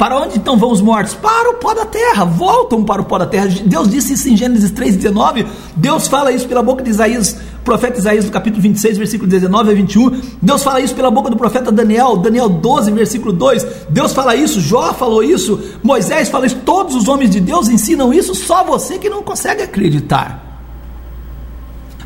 Para 0.00 0.18
onde 0.18 0.38
então 0.38 0.56
vão 0.56 0.72
os 0.72 0.80
mortos? 0.80 1.12
Para 1.12 1.50
o 1.50 1.54
pó 1.56 1.74
da 1.74 1.84
terra, 1.84 2.24
voltam 2.24 2.82
para 2.82 3.02
o 3.02 3.04
pó 3.04 3.18
da 3.18 3.26
terra. 3.26 3.48
Deus 3.66 3.86
disse 3.86 4.14
isso 4.14 4.30
em 4.30 4.34
Gênesis 4.34 4.70
3,19. 4.70 5.46
Deus 5.76 6.08
fala 6.08 6.32
isso 6.32 6.48
pela 6.48 6.62
boca 6.62 6.82
de 6.82 6.88
Isaías, 6.88 7.38
profeta 7.62 7.98
Isaías, 7.98 8.30
capítulo 8.30 8.62
26, 8.62 8.96
versículo 8.96 9.28
19 9.28 9.70
a 9.70 9.74
21. 9.74 10.22
Deus 10.40 10.64
fala 10.64 10.80
isso 10.80 10.94
pela 10.94 11.10
boca 11.10 11.28
do 11.28 11.36
profeta 11.36 11.70
Daniel, 11.70 12.16
Daniel 12.16 12.48
12, 12.48 12.90
versículo 12.92 13.30
2. 13.30 13.66
Deus 13.90 14.14
fala 14.14 14.34
isso, 14.34 14.58
Jó 14.58 14.94
falou 14.94 15.22
isso, 15.22 15.60
Moisés 15.82 16.30
fala 16.30 16.46
isso. 16.46 16.56
Todos 16.64 16.94
os 16.94 17.06
homens 17.06 17.28
de 17.28 17.38
Deus 17.38 17.68
ensinam 17.68 18.10
isso, 18.10 18.34
só 18.34 18.64
você 18.64 18.98
que 18.98 19.10
não 19.10 19.22
consegue 19.22 19.62
acreditar. 19.62 20.62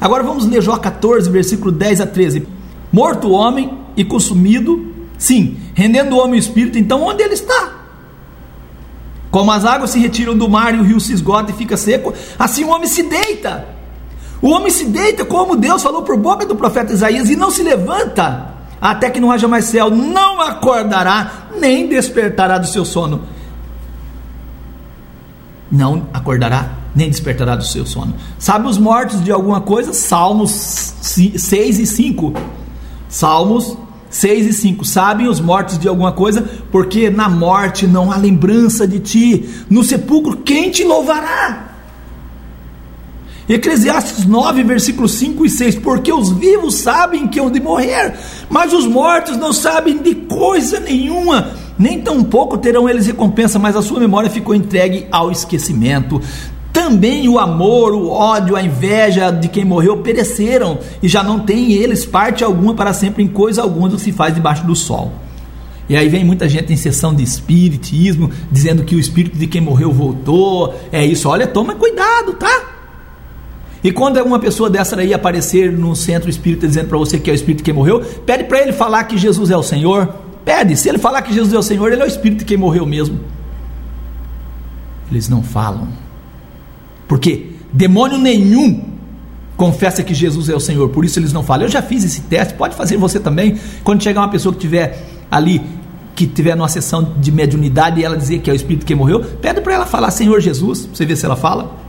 Agora 0.00 0.24
vamos 0.24 0.48
ler 0.48 0.60
Jó 0.60 0.76
14, 0.76 1.30
versículo 1.30 1.70
10 1.70 2.00
a 2.00 2.06
13. 2.08 2.44
Morto 2.92 3.28
o 3.28 3.32
homem 3.34 3.78
e 3.96 4.04
consumido, 4.04 4.84
sim, 5.16 5.58
rendendo 5.74 6.16
o 6.16 6.18
homem 6.18 6.34
o 6.34 6.42
espírito, 6.42 6.76
então 6.76 7.00
onde 7.00 7.22
ele 7.22 7.34
está? 7.34 7.83
Como 9.34 9.50
as 9.50 9.64
águas 9.64 9.90
se 9.90 9.98
retiram 9.98 10.38
do 10.38 10.48
mar 10.48 10.72
e 10.76 10.78
o 10.78 10.84
rio 10.84 11.00
se 11.00 11.12
esgota 11.12 11.50
e 11.50 11.54
fica 11.54 11.76
seco, 11.76 12.14
assim 12.38 12.62
o 12.62 12.68
homem 12.68 12.86
se 12.86 13.02
deita. 13.02 13.66
O 14.40 14.50
homem 14.50 14.70
se 14.70 14.84
deita, 14.84 15.24
como 15.24 15.56
Deus 15.56 15.82
falou 15.82 16.02
por 16.02 16.16
boca 16.16 16.46
do 16.46 16.54
profeta 16.54 16.92
Isaías, 16.92 17.28
e 17.28 17.34
não 17.34 17.50
se 17.50 17.60
levanta, 17.64 18.54
até 18.80 19.10
que 19.10 19.18
não 19.18 19.32
haja 19.32 19.48
mais 19.48 19.64
céu, 19.64 19.90
não 19.90 20.40
acordará, 20.40 21.48
nem 21.58 21.88
despertará 21.88 22.58
do 22.58 22.68
seu 22.68 22.84
sono. 22.84 23.22
Não 25.68 26.06
acordará, 26.12 26.70
nem 26.94 27.10
despertará 27.10 27.56
do 27.56 27.64
seu 27.64 27.84
sono. 27.84 28.14
Sabe 28.38 28.68
os 28.68 28.78
mortos 28.78 29.20
de 29.20 29.32
alguma 29.32 29.60
coisa? 29.60 29.92
Salmos 29.92 30.52
6 31.02 31.80
e 31.80 31.86
5. 31.88 32.34
Salmos 33.08 33.76
6 34.14 34.46
e 34.46 34.52
5. 34.52 34.84
Sabem 34.84 35.28
os 35.28 35.40
mortos 35.40 35.76
de 35.76 35.88
alguma 35.88 36.12
coisa? 36.12 36.48
Porque 36.70 37.10
na 37.10 37.28
morte 37.28 37.84
não 37.84 38.12
há 38.12 38.16
lembrança 38.16 38.86
de 38.86 39.00
ti. 39.00 39.48
No 39.68 39.82
sepulcro, 39.82 40.36
quem 40.36 40.70
te 40.70 40.84
louvará? 40.84 41.72
Eclesiastes 43.48 44.24
9, 44.24 44.62
versículos 44.62 45.12
5 45.14 45.44
e 45.44 45.50
6. 45.50 45.74
Porque 45.80 46.12
os 46.12 46.30
vivos 46.30 46.76
sabem 46.76 47.26
que 47.26 47.40
hão 47.40 47.50
de 47.50 47.58
morrer, 47.58 48.14
mas 48.48 48.72
os 48.72 48.86
mortos 48.86 49.36
não 49.36 49.52
sabem 49.52 49.98
de 49.98 50.14
coisa 50.14 50.78
nenhuma. 50.78 51.50
Nem 51.76 52.00
tampouco 52.00 52.56
terão 52.56 52.88
eles 52.88 53.06
recompensa, 53.06 53.58
mas 53.58 53.74
a 53.74 53.82
sua 53.82 53.98
memória 53.98 54.30
ficou 54.30 54.54
entregue 54.54 55.08
ao 55.10 55.32
esquecimento. 55.32 56.22
Também 56.74 57.28
o 57.28 57.38
amor, 57.38 57.94
o 57.94 58.10
ódio, 58.10 58.56
a 58.56 58.62
inveja 58.62 59.30
de 59.30 59.46
quem 59.46 59.64
morreu 59.64 59.98
pereceram, 59.98 60.80
e 61.00 61.06
já 61.06 61.22
não 61.22 61.38
tem 61.38 61.72
eles 61.72 62.04
parte 62.04 62.42
alguma 62.42 62.74
para 62.74 62.92
sempre 62.92 63.22
em 63.22 63.28
coisa 63.28 63.62
alguma 63.62 63.88
do 63.88 63.96
que 63.96 64.02
se 64.02 64.10
faz 64.10 64.34
debaixo 64.34 64.66
do 64.66 64.74
sol. 64.74 65.12
E 65.88 65.96
aí 65.96 66.08
vem 66.08 66.24
muita 66.24 66.48
gente 66.48 66.72
em 66.72 66.76
sessão 66.76 67.14
de 67.14 67.22
espiritismo, 67.22 68.28
dizendo 68.50 68.82
que 68.82 68.96
o 68.96 68.98
espírito 68.98 69.38
de 69.38 69.46
quem 69.46 69.60
morreu 69.60 69.92
voltou. 69.92 70.74
É 70.90 71.06
isso, 71.06 71.28
olha, 71.28 71.46
toma 71.46 71.76
cuidado, 71.76 72.32
tá? 72.32 72.72
E 73.82 73.92
quando 73.92 74.20
uma 74.24 74.40
pessoa 74.40 74.68
dessa 74.68 74.98
aí 74.98 75.14
aparecer 75.14 75.70
no 75.70 75.94
centro 75.94 76.28
espírita 76.28 76.66
dizendo 76.66 76.88
para 76.88 76.98
você 76.98 77.20
que 77.20 77.30
é 77.30 77.32
o 77.32 77.36
espírito 77.36 77.58
de 77.58 77.64
quem 77.64 77.74
morreu, 77.74 78.00
pede 78.26 78.44
para 78.44 78.60
ele 78.60 78.72
falar 78.72 79.04
que 79.04 79.16
Jesus 79.16 79.48
é 79.50 79.56
o 79.56 79.62
Senhor. 79.62 80.12
Pede, 80.44 80.74
se 80.74 80.88
ele 80.88 80.98
falar 80.98 81.22
que 81.22 81.32
Jesus 81.32 81.54
é 81.54 81.58
o 81.58 81.62
Senhor, 81.62 81.92
ele 81.92 82.02
é 82.02 82.04
o 82.04 82.08
espírito 82.08 82.40
de 82.40 82.44
quem 82.46 82.56
morreu 82.56 82.84
mesmo. 82.84 83.20
Eles 85.08 85.28
não 85.28 85.42
falam. 85.42 86.03
Porque 87.08 87.50
demônio 87.72 88.18
nenhum 88.18 88.82
confessa 89.56 90.02
que 90.02 90.14
Jesus 90.14 90.48
é 90.48 90.54
o 90.54 90.60
Senhor, 90.60 90.88
por 90.88 91.04
isso 91.04 91.18
eles 91.18 91.32
não 91.32 91.42
falam. 91.42 91.66
Eu 91.66 91.70
já 91.70 91.82
fiz 91.82 92.04
esse 92.04 92.22
teste, 92.22 92.54
pode 92.54 92.74
fazer 92.74 92.96
você 92.96 93.20
também. 93.20 93.58
Quando 93.82 94.02
chegar 94.02 94.20
uma 94.20 94.30
pessoa 94.30 94.52
que 94.52 94.60
tiver 94.60 95.04
ali, 95.30 95.62
que 96.14 96.26
tiver 96.26 96.56
numa 96.56 96.68
sessão 96.68 97.14
de 97.18 97.30
mediunidade 97.32 98.00
e 98.00 98.04
ela 98.04 98.16
dizer 98.16 98.38
que 98.40 98.50
é 98.50 98.52
o 98.52 98.56
Espírito 98.56 98.86
que 98.86 98.94
morreu, 98.94 99.20
pede 99.20 99.60
para 99.60 99.74
ela 99.74 99.86
falar 99.86 100.10
Senhor 100.10 100.40
Jesus, 100.40 100.88
você 100.92 101.04
vê 101.04 101.16
se 101.16 101.24
ela 101.24 101.36
fala. 101.36 101.84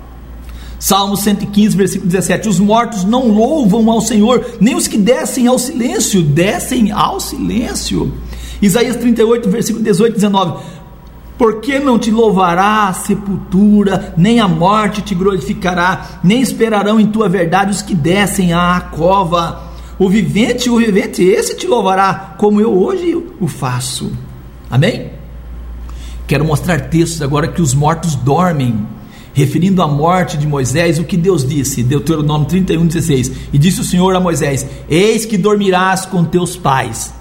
Salmo 0.80 1.16
115, 1.16 1.76
versículo 1.76 2.12
17: 2.12 2.50
Os 2.50 2.60
mortos 2.60 3.04
não 3.04 3.30
louvam 3.30 3.90
ao 3.90 4.02
Senhor, 4.02 4.46
nem 4.60 4.76
os 4.76 4.88
que 4.88 4.98
descem 4.98 5.48
ao 5.48 5.58
silêncio, 5.58 6.22
descem 6.22 6.92
ao 6.92 7.20
silêncio. 7.20 8.14
Isaías 8.62 8.96
38, 8.96 9.50
versículo 9.50 9.84
18 9.84 10.12
e 10.12 10.16
19: 10.16 10.54
Por 11.38 11.60
que 11.60 11.80
não 11.80 12.00
te 12.00 12.12
louvará 12.12 12.88
a 12.88 12.94
sepultura, 12.94 14.14
nem 14.16 14.40
a 14.40 14.48
morte 14.48 15.02
te 15.02 15.14
glorificará, 15.14 16.20
nem 16.24 16.42
esperarão 16.42 16.98
em 17.00 17.08
tua 17.08 17.28
verdade 17.28 17.72
os 17.72 17.82
que 17.82 17.94
descem 17.94 18.54
à 18.54 18.80
cova? 18.80 19.64
O 20.00 20.10
vivente, 20.10 20.70
o 20.70 20.78
vivente, 20.78 21.24
esse 21.24 21.56
te 21.56 21.68
louvará, 21.68 22.36
como 22.38 22.62
eu 22.62 22.74
hoje 22.74 23.22
o 23.40 23.48
faço. 23.48 24.12
Amém? 24.70 25.12
Quero 26.26 26.46
mostrar 26.46 26.90
textos 26.90 27.22
agora 27.22 27.50
que 27.50 27.62
os 27.62 27.74
mortos 27.74 28.16
dormem 28.16 28.88
referindo 29.34 29.82
à 29.82 29.88
morte 29.88 30.38
de 30.38 30.48
Moisés, 30.48 30.98
o 30.98 31.04
que 31.04 31.18
Deus 31.18 31.46
disse, 31.46 31.84
Deuteronômio 31.84 32.48
31, 32.48 32.88
16: 32.88 33.32
E 33.52 33.58
disse 33.58 33.82
o 33.82 33.84
Senhor 33.84 34.16
a 34.16 34.20
Moisés: 34.22 34.66
Eis 34.90 35.26
que 35.26 35.38
dormirás 35.38 36.06
com 36.06 36.24
teus 36.24 36.56
pais. 36.56 37.14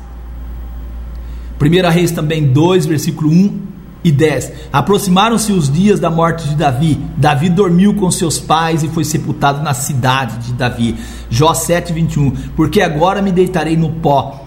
1 1.61 1.90
Reis 1.90 2.12
também 2.12 2.47
2, 2.47 2.87
versículo 2.87 3.30
1 3.30 3.74
e 4.05 4.13
10. 4.13 4.53
Aproximaram-se 4.71 5.51
os 5.51 5.73
dias 5.73 5.99
da 5.99 6.11
morte 6.11 6.47
de 6.47 6.55
Davi. 6.55 7.01
Davi 7.17 7.49
dormiu 7.49 7.95
com 7.95 8.11
seus 8.11 8.39
pais 8.39 8.83
e 8.83 8.89
foi 8.89 9.05
sepultado 9.05 9.63
na 9.63 9.73
cidade 9.73 10.47
de 10.47 10.53
Davi. 10.53 10.95
Jó 11.31 11.55
7, 11.55 11.93
21. 11.93 12.31
Porque 12.55 12.83
agora 12.83 13.23
me 13.23 13.33
deitarei 13.33 13.77
no 13.77 13.91
pó, 13.91 14.45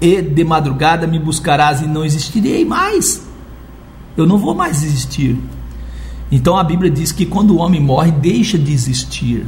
e 0.00 0.20
de 0.20 0.44
madrugada 0.44 1.06
me 1.06 1.18
buscarás 1.18 1.80
e 1.80 1.86
não 1.86 2.04
existirei 2.04 2.64
mais. 2.64 3.26
Eu 4.16 4.26
não 4.26 4.38
vou 4.38 4.54
mais 4.54 4.82
existir. 4.82 5.38
Então 6.30 6.56
a 6.56 6.64
Bíblia 6.64 6.90
diz 6.90 7.12
que 7.12 7.24
quando 7.24 7.52
o 7.52 7.58
homem 7.58 7.80
morre, 7.80 8.10
deixa 8.10 8.58
de 8.58 8.72
existir. 8.72 9.46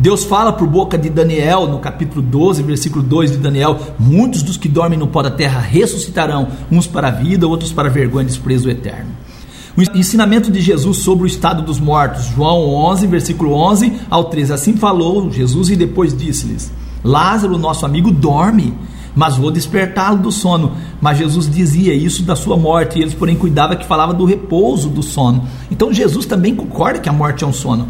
Deus 0.00 0.22
fala 0.22 0.52
por 0.52 0.68
boca 0.68 0.96
de 0.96 1.10
Daniel, 1.10 1.66
no 1.66 1.80
capítulo 1.80 2.22
12, 2.22 2.62
versículo 2.62 3.02
2 3.02 3.32
de 3.32 3.36
Daniel: 3.38 3.78
Muitos 3.98 4.44
dos 4.44 4.56
que 4.56 4.68
dormem 4.68 4.96
no 4.96 5.08
pó 5.08 5.22
da 5.22 5.30
terra 5.30 5.58
ressuscitarão, 5.58 6.46
uns 6.70 6.86
para 6.86 7.08
a 7.08 7.10
vida, 7.10 7.48
outros 7.48 7.72
para 7.72 7.88
a 7.88 7.90
vergonha 7.90 8.22
e 8.22 8.26
desprezo 8.26 8.70
eterno. 8.70 9.10
O 9.76 9.98
ensinamento 9.98 10.52
de 10.52 10.60
Jesus 10.60 10.98
sobre 10.98 11.24
o 11.24 11.26
estado 11.26 11.62
dos 11.62 11.80
mortos, 11.80 12.26
João 12.26 12.68
11, 12.68 13.06
versículo 13.08 13.52
11 13.52 13.92
ao 14.08 14.24
13. 14.24 14.52
Assim 14.52 14.76
falou 14.76 15.32
Jesus 15.32 15.68
e 15.68 15.74
depois 15.74 16.16
disse-lhes: 16.16 16.72
Lázaro, 17.02 17.58
nosso 17.58 17.84
amigo, 17.84 18.12
dorme 18.12 18.72
mas 19.18 19.36
vou 19.36 19.50
despertá-lo 19.50 20.18
do 20.18 20.30
sono. 20.30 20.74
Mas 21.00 21.18
Jesus 21.18 21.50
dizia 21.50 21.92
isso 21.92 22.22
da 22.22 22.36
sua 22.36 22.56
morte, 22.56 22.98
e 22.98 23.02
eles, 23.02 23.14
porém, 23.14 23.34
cuidavam 23.34 23.76
que 23.76 23.84
falava 23.84 24.14
do 24.14 24.24
repouso 24.24 24.88
do 24.88 25.02
sono. 25.02 25.42
Então 25.72 25.92
Jesus 25.92 26.24
também 26.24 26.54
concorda 26.54 27.00
que 27.00 27.08
a 27.08 27.12
morte 27.12 27.42
é 27.42 27.46
um 27.46 27.52
sono. 27.52 27.88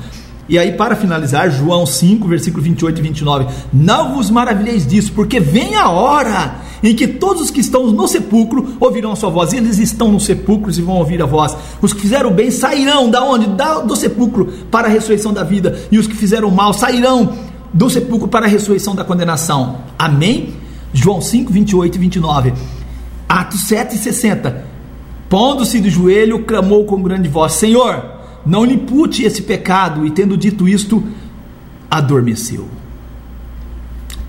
E 0.48 0.58
aí, 0.58 0.72
para 0.72 0.96
finalizar, 0.96 1.50
João 1.50 1.84
5, 1.84 2.26
versículo 2.26 2.62
28 2.62 2.98
e 2.98 3.02
29. 3.02 3.46
Não 3.72 4.14
vos 4.14 4.30
maravilheis 4.30 4.86
disso, 4.86 5.12
porque 5.12 5.38
vem 5.38 5.74
a 5.74 5.90
hora 5.90 6.56
em 6.82 6.94
que 6.94 7.06
todos 7.06 7.42
os 7.42 7.50
que 7.50 7.60
estão 7.60 7.86
no 7.88 8.08
sepulcro 8.08 8.76
ouvirão 8.80 9.12
a 9.12 9.16
sua 9.16 9.28
voz. 9.28 9.52
E 9.52 9.58
eles 9.58 9.78
estão 9.78 10.10
nos 10.10 10.24
sepulcros 10.24 10.78
e 10.78 10.82
vão 10.82 10.96
ouvir 10.96 11.20
a 11.20 11.26
voz. 11.26 11.54
Os 11.82 11.92
que 11.92 12.00
fizeram 12.00 12.32
bem 12.32 12.50
sairão 12.50 13.10
da 13.10 13.22
onde? 13.22 13.46
Da, 13.48 13.80
do 13.80 13.94
sepulcro 13.94 14.46
para 14.70 14.88
a 14.88 14.90
ressurreição 14.90 15.34
da 15.34 15.44
vida. 15.44 15.78
E 15.92 15.98
os 15.98 16.06
que 16.06 16.16
fizeram 16.16 16.50
mal 16.50 16.72
sairão 16.72 17.36
do 17.74 17.90
sepulcro 17.90 18.28
para 18.28 18.46
a 18.46 18.48
ressurreição 18.48 18.94
da 18.94 19.04
condenação. 19.04 19.80
Amém? 19.98 20.54
João 20.94 21.20
5, 21.20 21.52
28 21.52 21.94
e 21.94 21.98
29. 21.98 22.52
Atos 23.28 23.60
7 23.68 23.96
e 23.96 23.98
60. 23.98 24.64
Pondo-se 25.28 25.78
de 25.78 25.90
joelho, 25.90 26.44
clamou 26.44 26.86
com 26.86 27.02
grande 27.02 27.28
voz: 27.28 27.52
Senhor, 27.52 28.17
não 28.44 28.64
lhe 28.64 28.74
impute 28.74 29.22
esse 29.22 29.42
pecado. 29.42 30.06
E 30.06 30.10
tendo 30.10 30.36
dito 30.36 30.68
isto, 30.68 31.02
adormeceu. 31.90 32.68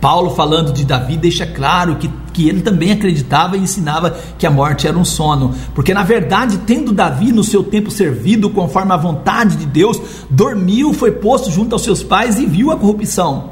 Paulo, 0.01 0.29
falando 0.31 0.71
de 0.71 0.85
Davi, 0.85 1.17
deixa 1.17 1.45
claro 1.45 1.97
que, 1.97 2.09
que 2.31 2.47
ele 2.47 2.61
também 2.61 2.91
acreditava 2.91 3.57
e 3.57 3.61
ensinava 3.61 4.17
que 4.37 4.47
a 4.47 4.51
morte 4.51 4.87
era 4.87 4.97
um 4.97 5.03
sono, 5.03 5.53
porque 5.75 5.93
na 5.93 6.03
verdade, 6.03 6.59
tendo 6.59 6.93
Davi 6.93 7.33
no 7.33 7.43
seu 7.43 7.63
tempo 7.63 7.91
servido 7.91 8.49
conforme 8.49 8.93
a 8.93 8.97
vontade 8.97 9.57
de 9.57 9.65
Deus, 9.65 9.99
dormiu, 10.29 10.93
foi 10.93 11.11
posto 11.11 11.51
junto 11.51 11.73
aos 11.73 11.81
seus 11.81 12.01
pais 12.01 12.39
e 12.39 12.45
viu 12.45 12.71
a 12.71 12.77
corrupção. 12.77 13.51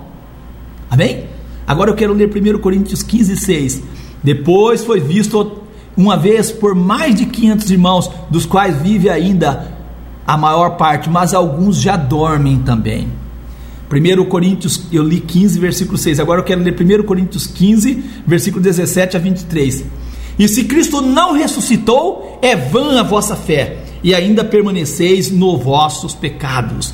Amém? 0.89 1.26
Agora 1.65 1.91
eu 1.91 1.96
quero 1.96 2.13
ler 2.13 2.30
1 2.30 2.60
Coríntios 2.60 3.04
15, 3.04 3.36
6. 3.36 3.84
Depois 4.24 4.86
foi 4.86 5.02
visto 5.02 5.63
uma 5.98 6.15
vez 6.15 6.50
por 6.50 6.74
mais 6.74 7.15
de 7.15 7.26
500 7.26 7.72
irmãos, 7.72 8.12
dos 8.30 8.46
quais 8.46 8.82
vive 8.82 9.10
ainda 9.10 9.77
a 10.28 10.36
maior 10.36 10.72
parte, 10.72 11.10
mas 11.10 11.34
alguns 11.34 11.82
já 11.82 11.96
dormem 11.96 12.60
também. 12.60 13.08
1 13.90 14.26
Coríntios, 14.26 14.84
eu 14.92 15.02
li 15.02 15.22
15, 15.22 15.58
versículo 15.58 15.98
6. 15.98 16.20
Agora 16.20 16.42
eu 16.42 16.44
quero 16.44 16.62
ler 16.62 16.76
1 16.78 17.04
Coríntios 17.04 17.48
15, 17.48 18.04
versículo 18.28 18.62
17 18.62 19.16
a 19.16 19.20
23. 19.20 19.86
E 20.38 20.48
se 20.48 20.66
Cristo 20.66 21.02
não 21.02 21.32
ressuscitou, 21.32 22.38
é 22.42 22.56
vã 22.56 23.00
a 23.00 23.04
vossa 23.04 23.36
fé, 23.36 23.78
e 24.04 24.13
ainda 24.13 24.44
permaneceis 24.44 25.32
nos 25.32 25.63
vossos 25.63 26.13
pecados. 26.13 26.94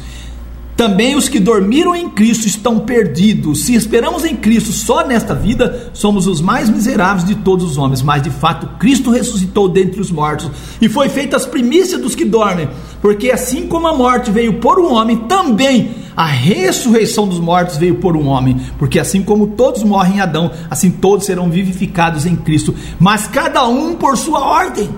Também 0.75 1.15
os 1.15 1.29
que 1.29 1.39
dormiram 1.39 1.95
em 1.95 2.09
Cristo 2.09 2.47
estão 2.47 2.79
perdidos. 2.79 3.65
Se 3.65 3.75
esperamos 3.75 4.25
em 4.25 4.35
Cristo 4.35 4.71
só 4.71 5.05
nesta 5.05 5.35
vida, 5.35 5.91
somos 5.93 6.25
os 6.25 6.41
mais 6.41 6.67
miseráveis 6.67 7.27
de 7.27 7.35
todos 7.35 7.63
os 7.63 7.77
homens. 7.77 8.01
Mas 8.01 8.23
de 8.23 8.31
fato, 8.31 8.67
Cristo 8.79 9.11
ressuscitou 9.11 9.69
dentre 9.69 10.01
os 10.01 10.09
mortos 10.09 10.49
e 10.81 10.89
foi 10.89 11.09
feita 11.09 11.37
as 11.37 11.45
primícias 11.45 12.01
dos 12.01 12.15
que 12.15 12.25
dormem. 12.25 12.67
Porque 13.01 13.29
assim 13.29 13.67
como 13.67 13.87
a 13.87 13.95
morte 13.95 14.31
veio 14.31 14.53
por 14.53 14.79
um 14.79 14.93
homem, 14.93 15.17
também 15.17 15.91
a 16.15 16.25
ressurreição 16.25 17.27
dos 17.27 17.39
mortos 17.39 17.77
veio 17.77 17.95
por 17.95 18.17
um 18.17 18.27
homem. 18.27 18.59
Porque 18.79 18.99
assim 18.99 19.21
como 19.21 19.47
todos 19.47 19.83
morrem 19.83 20.15
em 20.15 20.21
Adão, 20.21 20.51
assim 20.71 20.89
todos 20.89 21.25
serão 21.25 21.51
vivificados 21.51 22.25
em 22.25 22.35
Cristo. 22.35 22.73
Mas 22.99 23.27
cada 23.27 23.67
um 23.67 23.93
por 23.93 24.17
sua 24.17 24.39
ordem. 24.39 24.89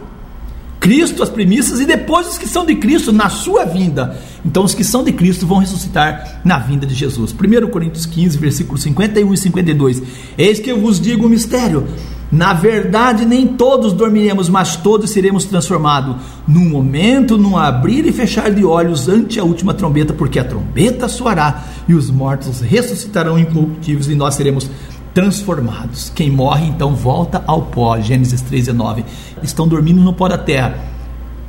Cristo, 0.86 1.24
as 1.24 1.30
premissas, 1.30 1.80
e 1.80 1.86
depois 1.88 2.28
os 2.28 2.38
que 2.38 2.48
são 2.48 2.64
de 2.64 2.76
Cristo 2.76 3.12
na 3.12 3.28
sua 3.28 3.66
vinda. 3.66 4.20
Então, 4.46 4.64
os 4.64 4.76
que 4.76 4.84
são 4.84 5.04
de 5.04 5.12
Cristo 5.12 5.48
vão 5.48 5.58
ressuscitar 5.58 6.42
na 6.46 6.60
vinda 6.60 6.86
de 6.86 6.94
Jesus. 6.94 7.34
1 7.34 7.68
Coríntios 7.72 8.06
15, 8.06 8.38
versículos 8.38 8.84
51 8.84 9.34
e 9.34 9.38
52. 9.38 10.04
Eis 10.38 10.60
que 10.60 10.72
eu 10.72 10.80
vos 10.80 11.02
digo 11.02 11.26
o 11.26 11.30
mistério. 11.30 11.88
Na 12.32 12.54
verdade, 12.54 13.26
nem 13.26 13.48
todos 13.48 13.94
dormiremos, 13.94 14.48
mas 14.48 14.76
todos 14.76 15.10
seremos 15.10 15.46
transformados 15.46 16.18
num 16.48 16.70
momento, 16.70 17.36
num 17.36 17.58
abrir 17.58 18.06
e 18.06 18.12
fechar 18.12 18.52
de 18.52 18.64
olhos 18.64 19.10
ante 19.10 19.40
a 19.40 19.44
última 19.44 19.74
trombeta, 19.74 20.14
porque 20.14 20.38
a 20.38 20.44
trombeta 20.44 21.08
soará 21.08 21.64
e 21.88 21.96
os 21.96 22.12
mortos 22.12 22.62
ressuscitarão 22.62 23.40
incorruptíveis 23.40 24.08
e 24.08 24.14
nós 24.14 24.36
seremos 24.36 24.66
transformados. 24.66 24.95
Quem 26.14 26.30
morre 26.30 26.68
então 26.68 26.94
volta 26.94 27.42
ao 27.48 27.62
pó. 27.62 27.98
Gênesis 28.02 28.42
3 28.42 28.68
e 28.68 28.74
9. 28.74 29.06
Estão 29.42 29.66
dormindo 29.66 30.02
no 30.02 30.12
pó 30.12 30.28
da 30.28 30.38
terra. 30.38 30.78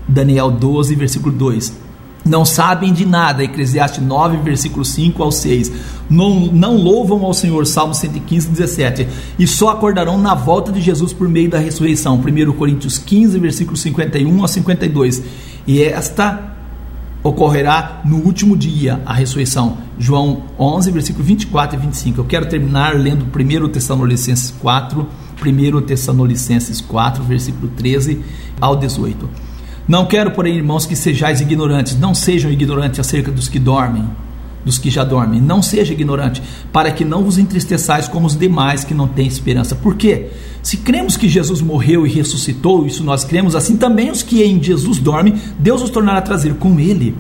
Daniel 0.07 0.53
12, 0.53 0.95
versículo 0.95 1.35
2. 1.35 1.87
Não 2.25 2.45
sabem 2.45 2.93
de 2.93 3.05
nada, 3.05 3.43
Eclesiastes 3.43 4.03
9, 4.03 4.37
versículo 4.39 4.85
5 4.85 5.21
ao 5.21 5.33
6. 5.33 5.73
Não, 6.09 6.47
não 6.47 6.77
louvam 6.77 7.25
ao 7.25 7.35
Senhor, 7.35 7.67
Salmo 7.67 7.93
115, 7.93 8.49
17. 8.49 9.09
E 9.37 9.47
só 9.49 9.71
acordarão 9.71 10.17
na 10.17 10.35
volta 10.35 10.71
de 10.71 10.81
Jesus 10.81 11.13
por 11.13 11.29
meio 11.29 11.51
da 11.51 11.59
ressurreição. 11.59 12.15
1 12.17 12.53
Coríntios 12.53 12.99
15, 12.99 13.37
versículo 13.41 13.77
51 13.77 14.45
a 14.45 14.49
52. 14.49 15.23
E 15.67 15.83
esta 15.83 16.56
ocorrerá 17.29 18.01
no 18.05 18.19
último 18.19 18.57
dia 18.57 19.01
a 19.05 19.13
ressurreição. 19.13 19.79
João 19.99 20.45
11, 20.59 20.91
versículo 20.93 21.25
24 21.25 21.77
e 21.77 21.81
25. 21.81 22.21
Eu 22.21 22.25
quero 22.25 22.47
terminar 22.47 22.95
lendo 22.95 23.25
1 23.25 23.69
Tessalonicenses 23.69 24.55
4, 24.61 25.07
1 25.45 25.81
Tessalonicenses 25.83 26.81
4, 26.81 27.25
versículo 27.25 27.69
13 27.69 28.23
ao 28.61 28.77
18. 28.77 29.29
Não 29.89 30.07
quero, 30.07 30.31
porém, 30.33 30.57
irmãos, 30.57 30.87
que 30.87 30.95
sejais 30.95 31.41
ignorantes. 31.41 31.99
Não 31.99 32.15
sejam 32.15 32.51
ignorantes 32.51 33.01
acerca 33.01 33.31
dos 33.31 33.49
que 33.49 33.59
dormem, 33.59 34.05
dos 34.67 34.77
que 34.77 34.91
já 34.91 35.05
dormem. 35.05 35.41
Não 35.41 35.63
seja 35.63 35.93
ignorante, 35.93 36.43
para 36.73 36.91
que 36.91 37.05
não 37.05 37.23
vos 37.23 37.39
entristeçais 37.39 38.09
como 38.09 38.27
os 38.27 38.37
demais 38.37 38.83
que 38.83 38.93
não 38.93 39.07
têm 39.07 39.27
esperança. 39.27 39.77
Por 39.77 39.95
quê? 39.95 40.27
Se 40.61 40.79
cremos 40.79 41.17
que 41.17 41.29
Jesus 41.29 41.63
morreu 41.63 42.05
e 42.05 42.11
ressuscitou, 42.11 42.85
isso 42.85 43.05
nós 43.05 43.23
cremos, 43.23 43.55
assim 43.55 43.77
também 43.77 44.11
os 44.11 44.25
que 44.25 44.43
em 44.43 44.61
Jesus 44.61 44.99
dormem, 44.99 45.37
Deus 45.57 45.81
os 45.81 45.91
tornará 45.91 46.21
trazer 46.21 46.55
com 46.55 46.81
ele. 46.81 47.15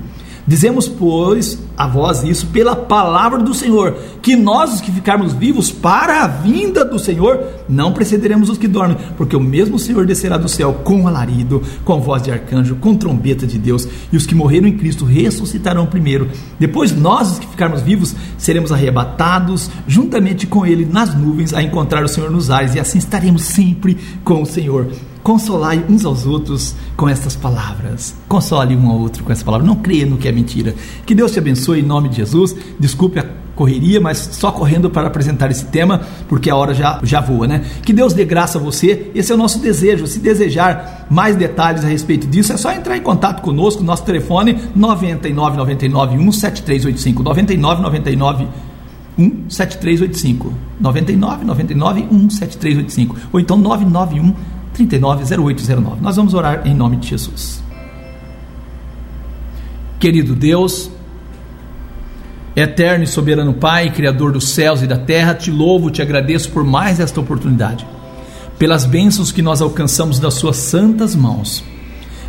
Dizemos, 0.46 0.86
pois, 0.86 1.58
a 1.76 1.88
vós 1.88 2.22
isso 2.22 2.46
pela 2.46 2.76
palavra 2.76 3.38
do 3.38 3.52
Senhor, 3.52 3.96
que 4.22 4.36
nós, 4.36 4.74
os 4.74 4.80
que 4.80 4.92
ficarmos 4.92 5.32
vivos 5.32 5.72
para 5.72 6.22
a 6.22 6.26
vinda 6.28 6.84
do 6.84 7.00
Senhor, 7.00 7.44
não 7.68 7.92
precederemos 7.92 8.48
os 8.48 8.56
que 8.56 8.68
dormem, 8.68 8.96
porque 9.16 9.34
o 9.34 9.40
mesmo 9.40 9.76
Senhor 9.76 10.06
descerá 10.06 10.36
do 10.36 10.48
céu 10.48 10.72
com 10.84 11.08
alarido, 11.08 11.62
com 11.84 12.00
voz 12.00 12.22
de 12.22 12.30
arcanjo, 12.30 12.76
com 12.76 12.94
trombeta 12.94 13.44
de 13.44 13.58
Deus, 13.58 13.88
e 14.12 14.16
os 14.16 14.24
que 14.24 14.36
morreram 14.36 14.68
em 14.68 14.76
Cristo 14.76 15.04
ressuscitarão 15.04 15.86
primeiro. 15.86 16.28
Depois 16.60 16.94
nós, 16.94 17.32
os 17.32 17.38
que 17.40 17.48
ficarmos 17.48 17.82
vivos, 17.82 18.14
seremos 18.38 18.70
arrebatados 18.70 19.68
juntamente 19.88 20.46
com 20.46 20.64
ele 20.64 20.86
nas 20.86 21.12
nuvens 21.12 21.52
a 21.52 21.62
encontrar 21.62 22.04
o 22.04 22.08
Senhor 22.08 22.30
nos 22.30 22.50
ares, 22.50 22.76
e 22.76 22.80
assim 22.80 22.98
estaremos 22.98 23.42
sempre 23.42 23.96
com 24.22 24.42
o 24.42 24.46
Senhor. 24.46 24.86
Consolai 25.26 25.84
uns 25.88 26.04
aos 26.04 26.24
outros 26.24 26.76
com 26.96 27.08
estas 27.08 27.34
palavras. 27.34 28.14
Console 28.28 28.76
um 28.76 28.88
ao 28.88 29.00
outro 29.00 29.24
com 29.24 29.32
essa 29.32 29.44
palavra. 29.44 29.66
Não 29.66 29.74
creia 29.74 30.06
no 30.06 30.16
que 30.16 30.28
é 30.28 30.30
mentira. 30.30 30.72
Que 31.04 31.16
Deus 31.16 31.32
te 31.32 31.40
abençoe 31.40 31.80
em 31.80 31.82
nome 31.82 32.08
de 32.08 32.18
Jesus. 32.18 32.54
Desculpe 32.78 33.18
a 33.18 33.26
correria, 33.56 34.00
mas 34.00 34.18
só 34.18 34.52
correndo 34.52 34.88
para 34.88 35.08
apresentar 35.08 35.50
esse 35.50 35.64
tema, 35.64 36.02
porque 36.28 36.48
a 36.48 36.54
hora 36.54 36.72
já, 36.72 37.00
já 37.02 37.20
voa, 37.20 37.48
né? 37.48 37.64
Que 37.82 37.92
Deus 37.92 38.12
dê 38.12 38.24
graça 38.24 38.58
a 38.58 38.60
você. 38.60 39.10
Esse 39.16 39.32
é 39.32 39.34
o 39.34 39.38
nosso 39.38 39.58
desejo. 39.58 40.06
Se 40.06 40.20
desejar 40.20 41.08
mais 41.10 41.34
detalhes 41.34 41.84
a 41.84 41.88
respeito 41.88 42.28
disso, 42.28 42.52
é 42.52 42.56
só 42.56 42.70
entrar 42.70 42.96
em 42.96 43.02
contato 43.02 43.42
conosco. 43.42 43.82
Nosso 43.82 44.04
telefone 44.04 44.56
99 44.76 45.56
99 45.56 46.16
17385 46.18 47.24
99 47.24 47.82
99 47.82 48.46
17385 49.48 50.52
99 50.78 51.44
99 51.44 52.06
17385 52.12 53.16
ou 53.32 53.40
então 53.40 53.56
991 53.58 54.55
390809. 54.76 56.02
Nós 56.02 56.16
vamos 56.16 56.34
orar 56.34 56.66
em 56.66 56.74
nome 56.74 56.96
de 56.98 57.08
Jesus. 57.08 57.62
Querido 59.98 60.34
Deus, 60.34 60.90
eterno 62.54 63.04
e 63.04 63.06
soberano 63.06 63.54
Pai, 63.54 63.90
Criador 63.90 64.32
dos 64.32 64.50
céus 64.50 64.82
e 64.82 64.86
da 64.86 64.98
terra, 64.98 65.34
te 65.34 65.50
louvo, 65.50 65.90
te 65.90 66.02
agradeço 66.02 66.50
por 66.50 66.62
mais 66.62 67.00
esta 67.00 67.18
oportunidade, 67.18 67.86
pelas 68.58 68.84
bênçãos 68.84 69.32
que 69.32 69.40
nós 69.40 69.62
alcançamos 69.62 70.20
das 70.20 70.34
Suas 70.34 70.56
santas 70.56 71.14
mãos, 71.14 71.64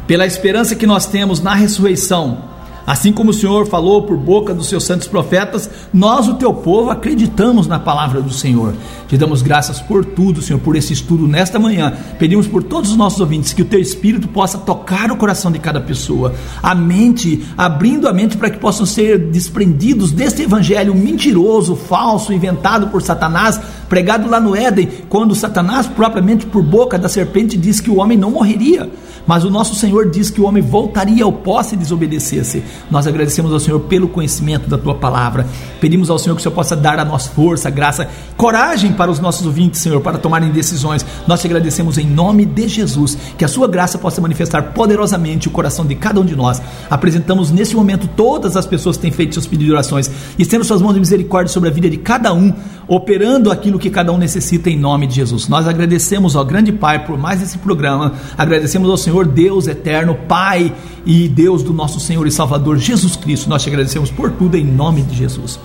pela 0.07 0.25
esperança 0.25 0.75
que 0.75 0.87
nós 0.87 1.05
temos 1.05 1.41
na 1.41 1.53
ressurreição 1.53 2.56
Assim 2.87 3.11
como 3.11 3.31
o 3.31 3.33
Senhor 3.33 3.67
falou 3.67 4.03
por 4.03 4.15
boca 4.15 4.53
dos 4.53 4.69
seus 4.69 4.85
santos 4.85 5.09
profetas, 5.09 5.69
nós, 5.93 6.29
o 6.29 6.35
teu 6.35 6.53
povo, 6.53 6.89
acreditamos 6.89 7.67
na 7.67 7.77
palavra 7.77 8.21
do 8.21 8.31
Senhor. 8.31 8.73
Te 9.09 9.17
damos 9.17 9.41
graças 9.41 9.81
por 9.81 10.05
tudo, 10.05 10.41
Senhor, 10.41 10.59
por 10.59 10.73
esse 10.73 10.93
estudo 10.93 11.27
nesta 11.27 11.59
manhã. 11.59 11.91
Pedimos 12.17 12.47
por 12.47 12.63
todos 12.63 12.91
os 12.91 12.95
nossos 12.95 13.19
ouvintes 13.19 13.51
que 13.51 13.61
o 13.61 13.65
teu 13.65 13.81
Espírito 13.81 14.29
possa 14.29 14.57
tocar 14.57 15.11
o 15.11 15.17
coração 15.17 15.51
de 15.51 15.59
cada 15.59 15.81
pessoa, 15.81 16.33
a 16.63 16.73
mente, 16.73 17.45
abrindo 17.57 18.07
a 18.07 18.13
mente 18.13 18.37
para 18.37 18.49
que 18.49 18.57
possam 18.57 18.85
ser 18.85 19.19
desprendidos 19.31 20.13
deste 20.13 20.43
evangelho 20.43 20.95
mentiroso, 20.95 21.75
falso, 21.75 22.31
inventado 22.31 22.87
por 22.87 23.01
Satanás, 23.01 23.59
pregado 23.89 24.29
lá 24.29 24.39
no 24.39 24.55
Éden, 24.55 24.87
quando 25.09 25.35
Satanás, 25.35 25.87
propriamente 25.87 26.45
por 26.45 26.63
boca 26.63 26.97
da 26.97 27.09
serpente, 27.09 27.57
disse 27.57 27.83
que 27.83 27.91
o 27.91 27.97
homem 27.97 28.17
não 28.17 28.31
morreria 28.31 28.89
mas 29.27 29.43
o 29.43 29.51
nosso 29.51 29.75
Senhor 29.75 30.09
diz 30.09 30.29
que 30.29 30.39
o 30.39 30.45
homem 30.45 30.63
voltaria 30.63 31.25
ao 31.25 31.33
pó 31.33 31.61
se 31.61 31.75
desobedecesse. 31.75 32.63
Nós 32.89 33.07
agradecemos 33.07 33.51
ao 33.51 33.59
Senhor 33.59 33.79
pelo 33.81 34.07
conhecimento 34.07 34.69
da 34.69 34.77
tua 34.77 34.95
palavra. 34.95 35.47
Pedimos 35.79 36.09
ao 36.09 36.17
Senhor 36.17 36.35
que 36.35 36.41
o 36.41 36.43
Senhor 36.43 36.55
possa 36.55 36.75
dar 36.75 36.99
a 36.99 37.05
nós 37.05 37.27
força, 37.27 37.69
graça, 37.69 38.09
coragem 38.35 38.93
para 38.93 39.11
os 39.11 39.19
nossos 39.19 39.45
ouvintes, 39.45 39.81
Senhor, 39.81 40.01
para 40.01 40.17
tomarem 40.17 40.51
decisões. 40.51 41.05
Nós 41.27 41.41
te 41.41 41.47
agradecemos 41.47 41.97
em 41.97 42.05
nome 42.05 42.45
de 42.45 42.67
Jesus, 42.67 43.17
que 43.37 43.45
a 43.45 43.47
sua 43.47 43.67
graça 43.67 43.97
possa 43.97 44.21
manifestar 44.21 44.73
poderosamente 44.73 45.47
o 45.47 45.51
coração 45.51 45.85
de 45.85 45.95
cada 45.95 46.19
um 46.19 46.25
de 46.25 46.35
nós. 46.35 46.61
Apresentamos 46.89 47.51
nesse 47.51 47.75
momento 47.75 48.07
todas 48.15 48.55
as 48.55 48.65
pessoas 48.65 48.95
que 48.95 49.03
têm 49.03 49.11
feito 49.11 49.33
seus 49.33 49.45
pedidos 49.45 49.67
de 49.67 49.71
orações 49.73 50.11
estendo 50.37 50.63
suas 50.63 50.81
mãos 50.81 50.93
de 50.93 50.99
misericórdia 50.99 51.51
sobre 51.51 51.69
a 51.69 51.71
vida 51.71 51.89
de 51.89 51.97
cada 51.97 52.33
um, 52.33 52.53
operando 52.87 53.51
aquilo 53.51 53.79
que 53.79 53.89
cada 53.89 54.11
um 54.11 54.17
necessita 54.17 54.69
em 54.69 54.77
nome 54.77 55.07
de 55.07 55.15
Jesus. 55.15 55.47
Nós 55.47 55.67
agradecemos 55.67 56.35
ao 56.35 56.45
grande 56.45 56.71
Pai 56.71 57.05
por 57.05 57.17
mais 57.17 57.41
esse 57.41 57.57
programa. 57.57 58.13
Agradecemos 58.37 58.89
ao 58.89 58.97
Senhor 58.97 59.27
Deus 59.27 59.67
eterno, 59.67 60.15
Pai 60.27 60.73
e 61.05 61.27
Deus 61.27 61.63
do 61.63 61.73
nosso 61.73 61.99
Senhor 61.99 62.25
e 62.27 62.31
Salvador 62.31 62.66
Jesus 62.75 63.15
Cristo. 63.15 63.47
Nós 63.47 63.61
te 63.61 63.69
agradecemos 63.69 64.09
por 64.09 64.31
tudo 64.31 64.57
em 64.57 64.65
nome 64.65 65.03
de 65.03 65.15
Jesus. 65.15 65.59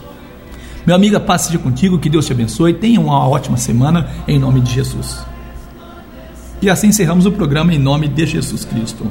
Meu 0.85 0.95
amigo, 0.95 1.19
paz 1.21 1.43
seja 1.43 1.59
contigo, 1.59 1.99
que 1.99 2.11
Deus 2.11 2.27
te 2.27 2.33
abençoe. 2.33 2.75
Tenha 2.75 3.01
uma 3.01 3.27
ótima 3.27 3.57
semana 3.57 4.11
em 4.29 4.39
nome 4.39 4.61
de 4.61 4.75
Jesus. 4.75 5.25
E 6.61 6.69
assim 6.69 6.89
encerramos 6.89 7.25
o 7.27 7.33
programa 7.33 7.73
em 7.73 7.79
nome 7.79 8.07
de 8.07 8.27
Jesus 8.27 8.65
Cristo. 8.65 9.11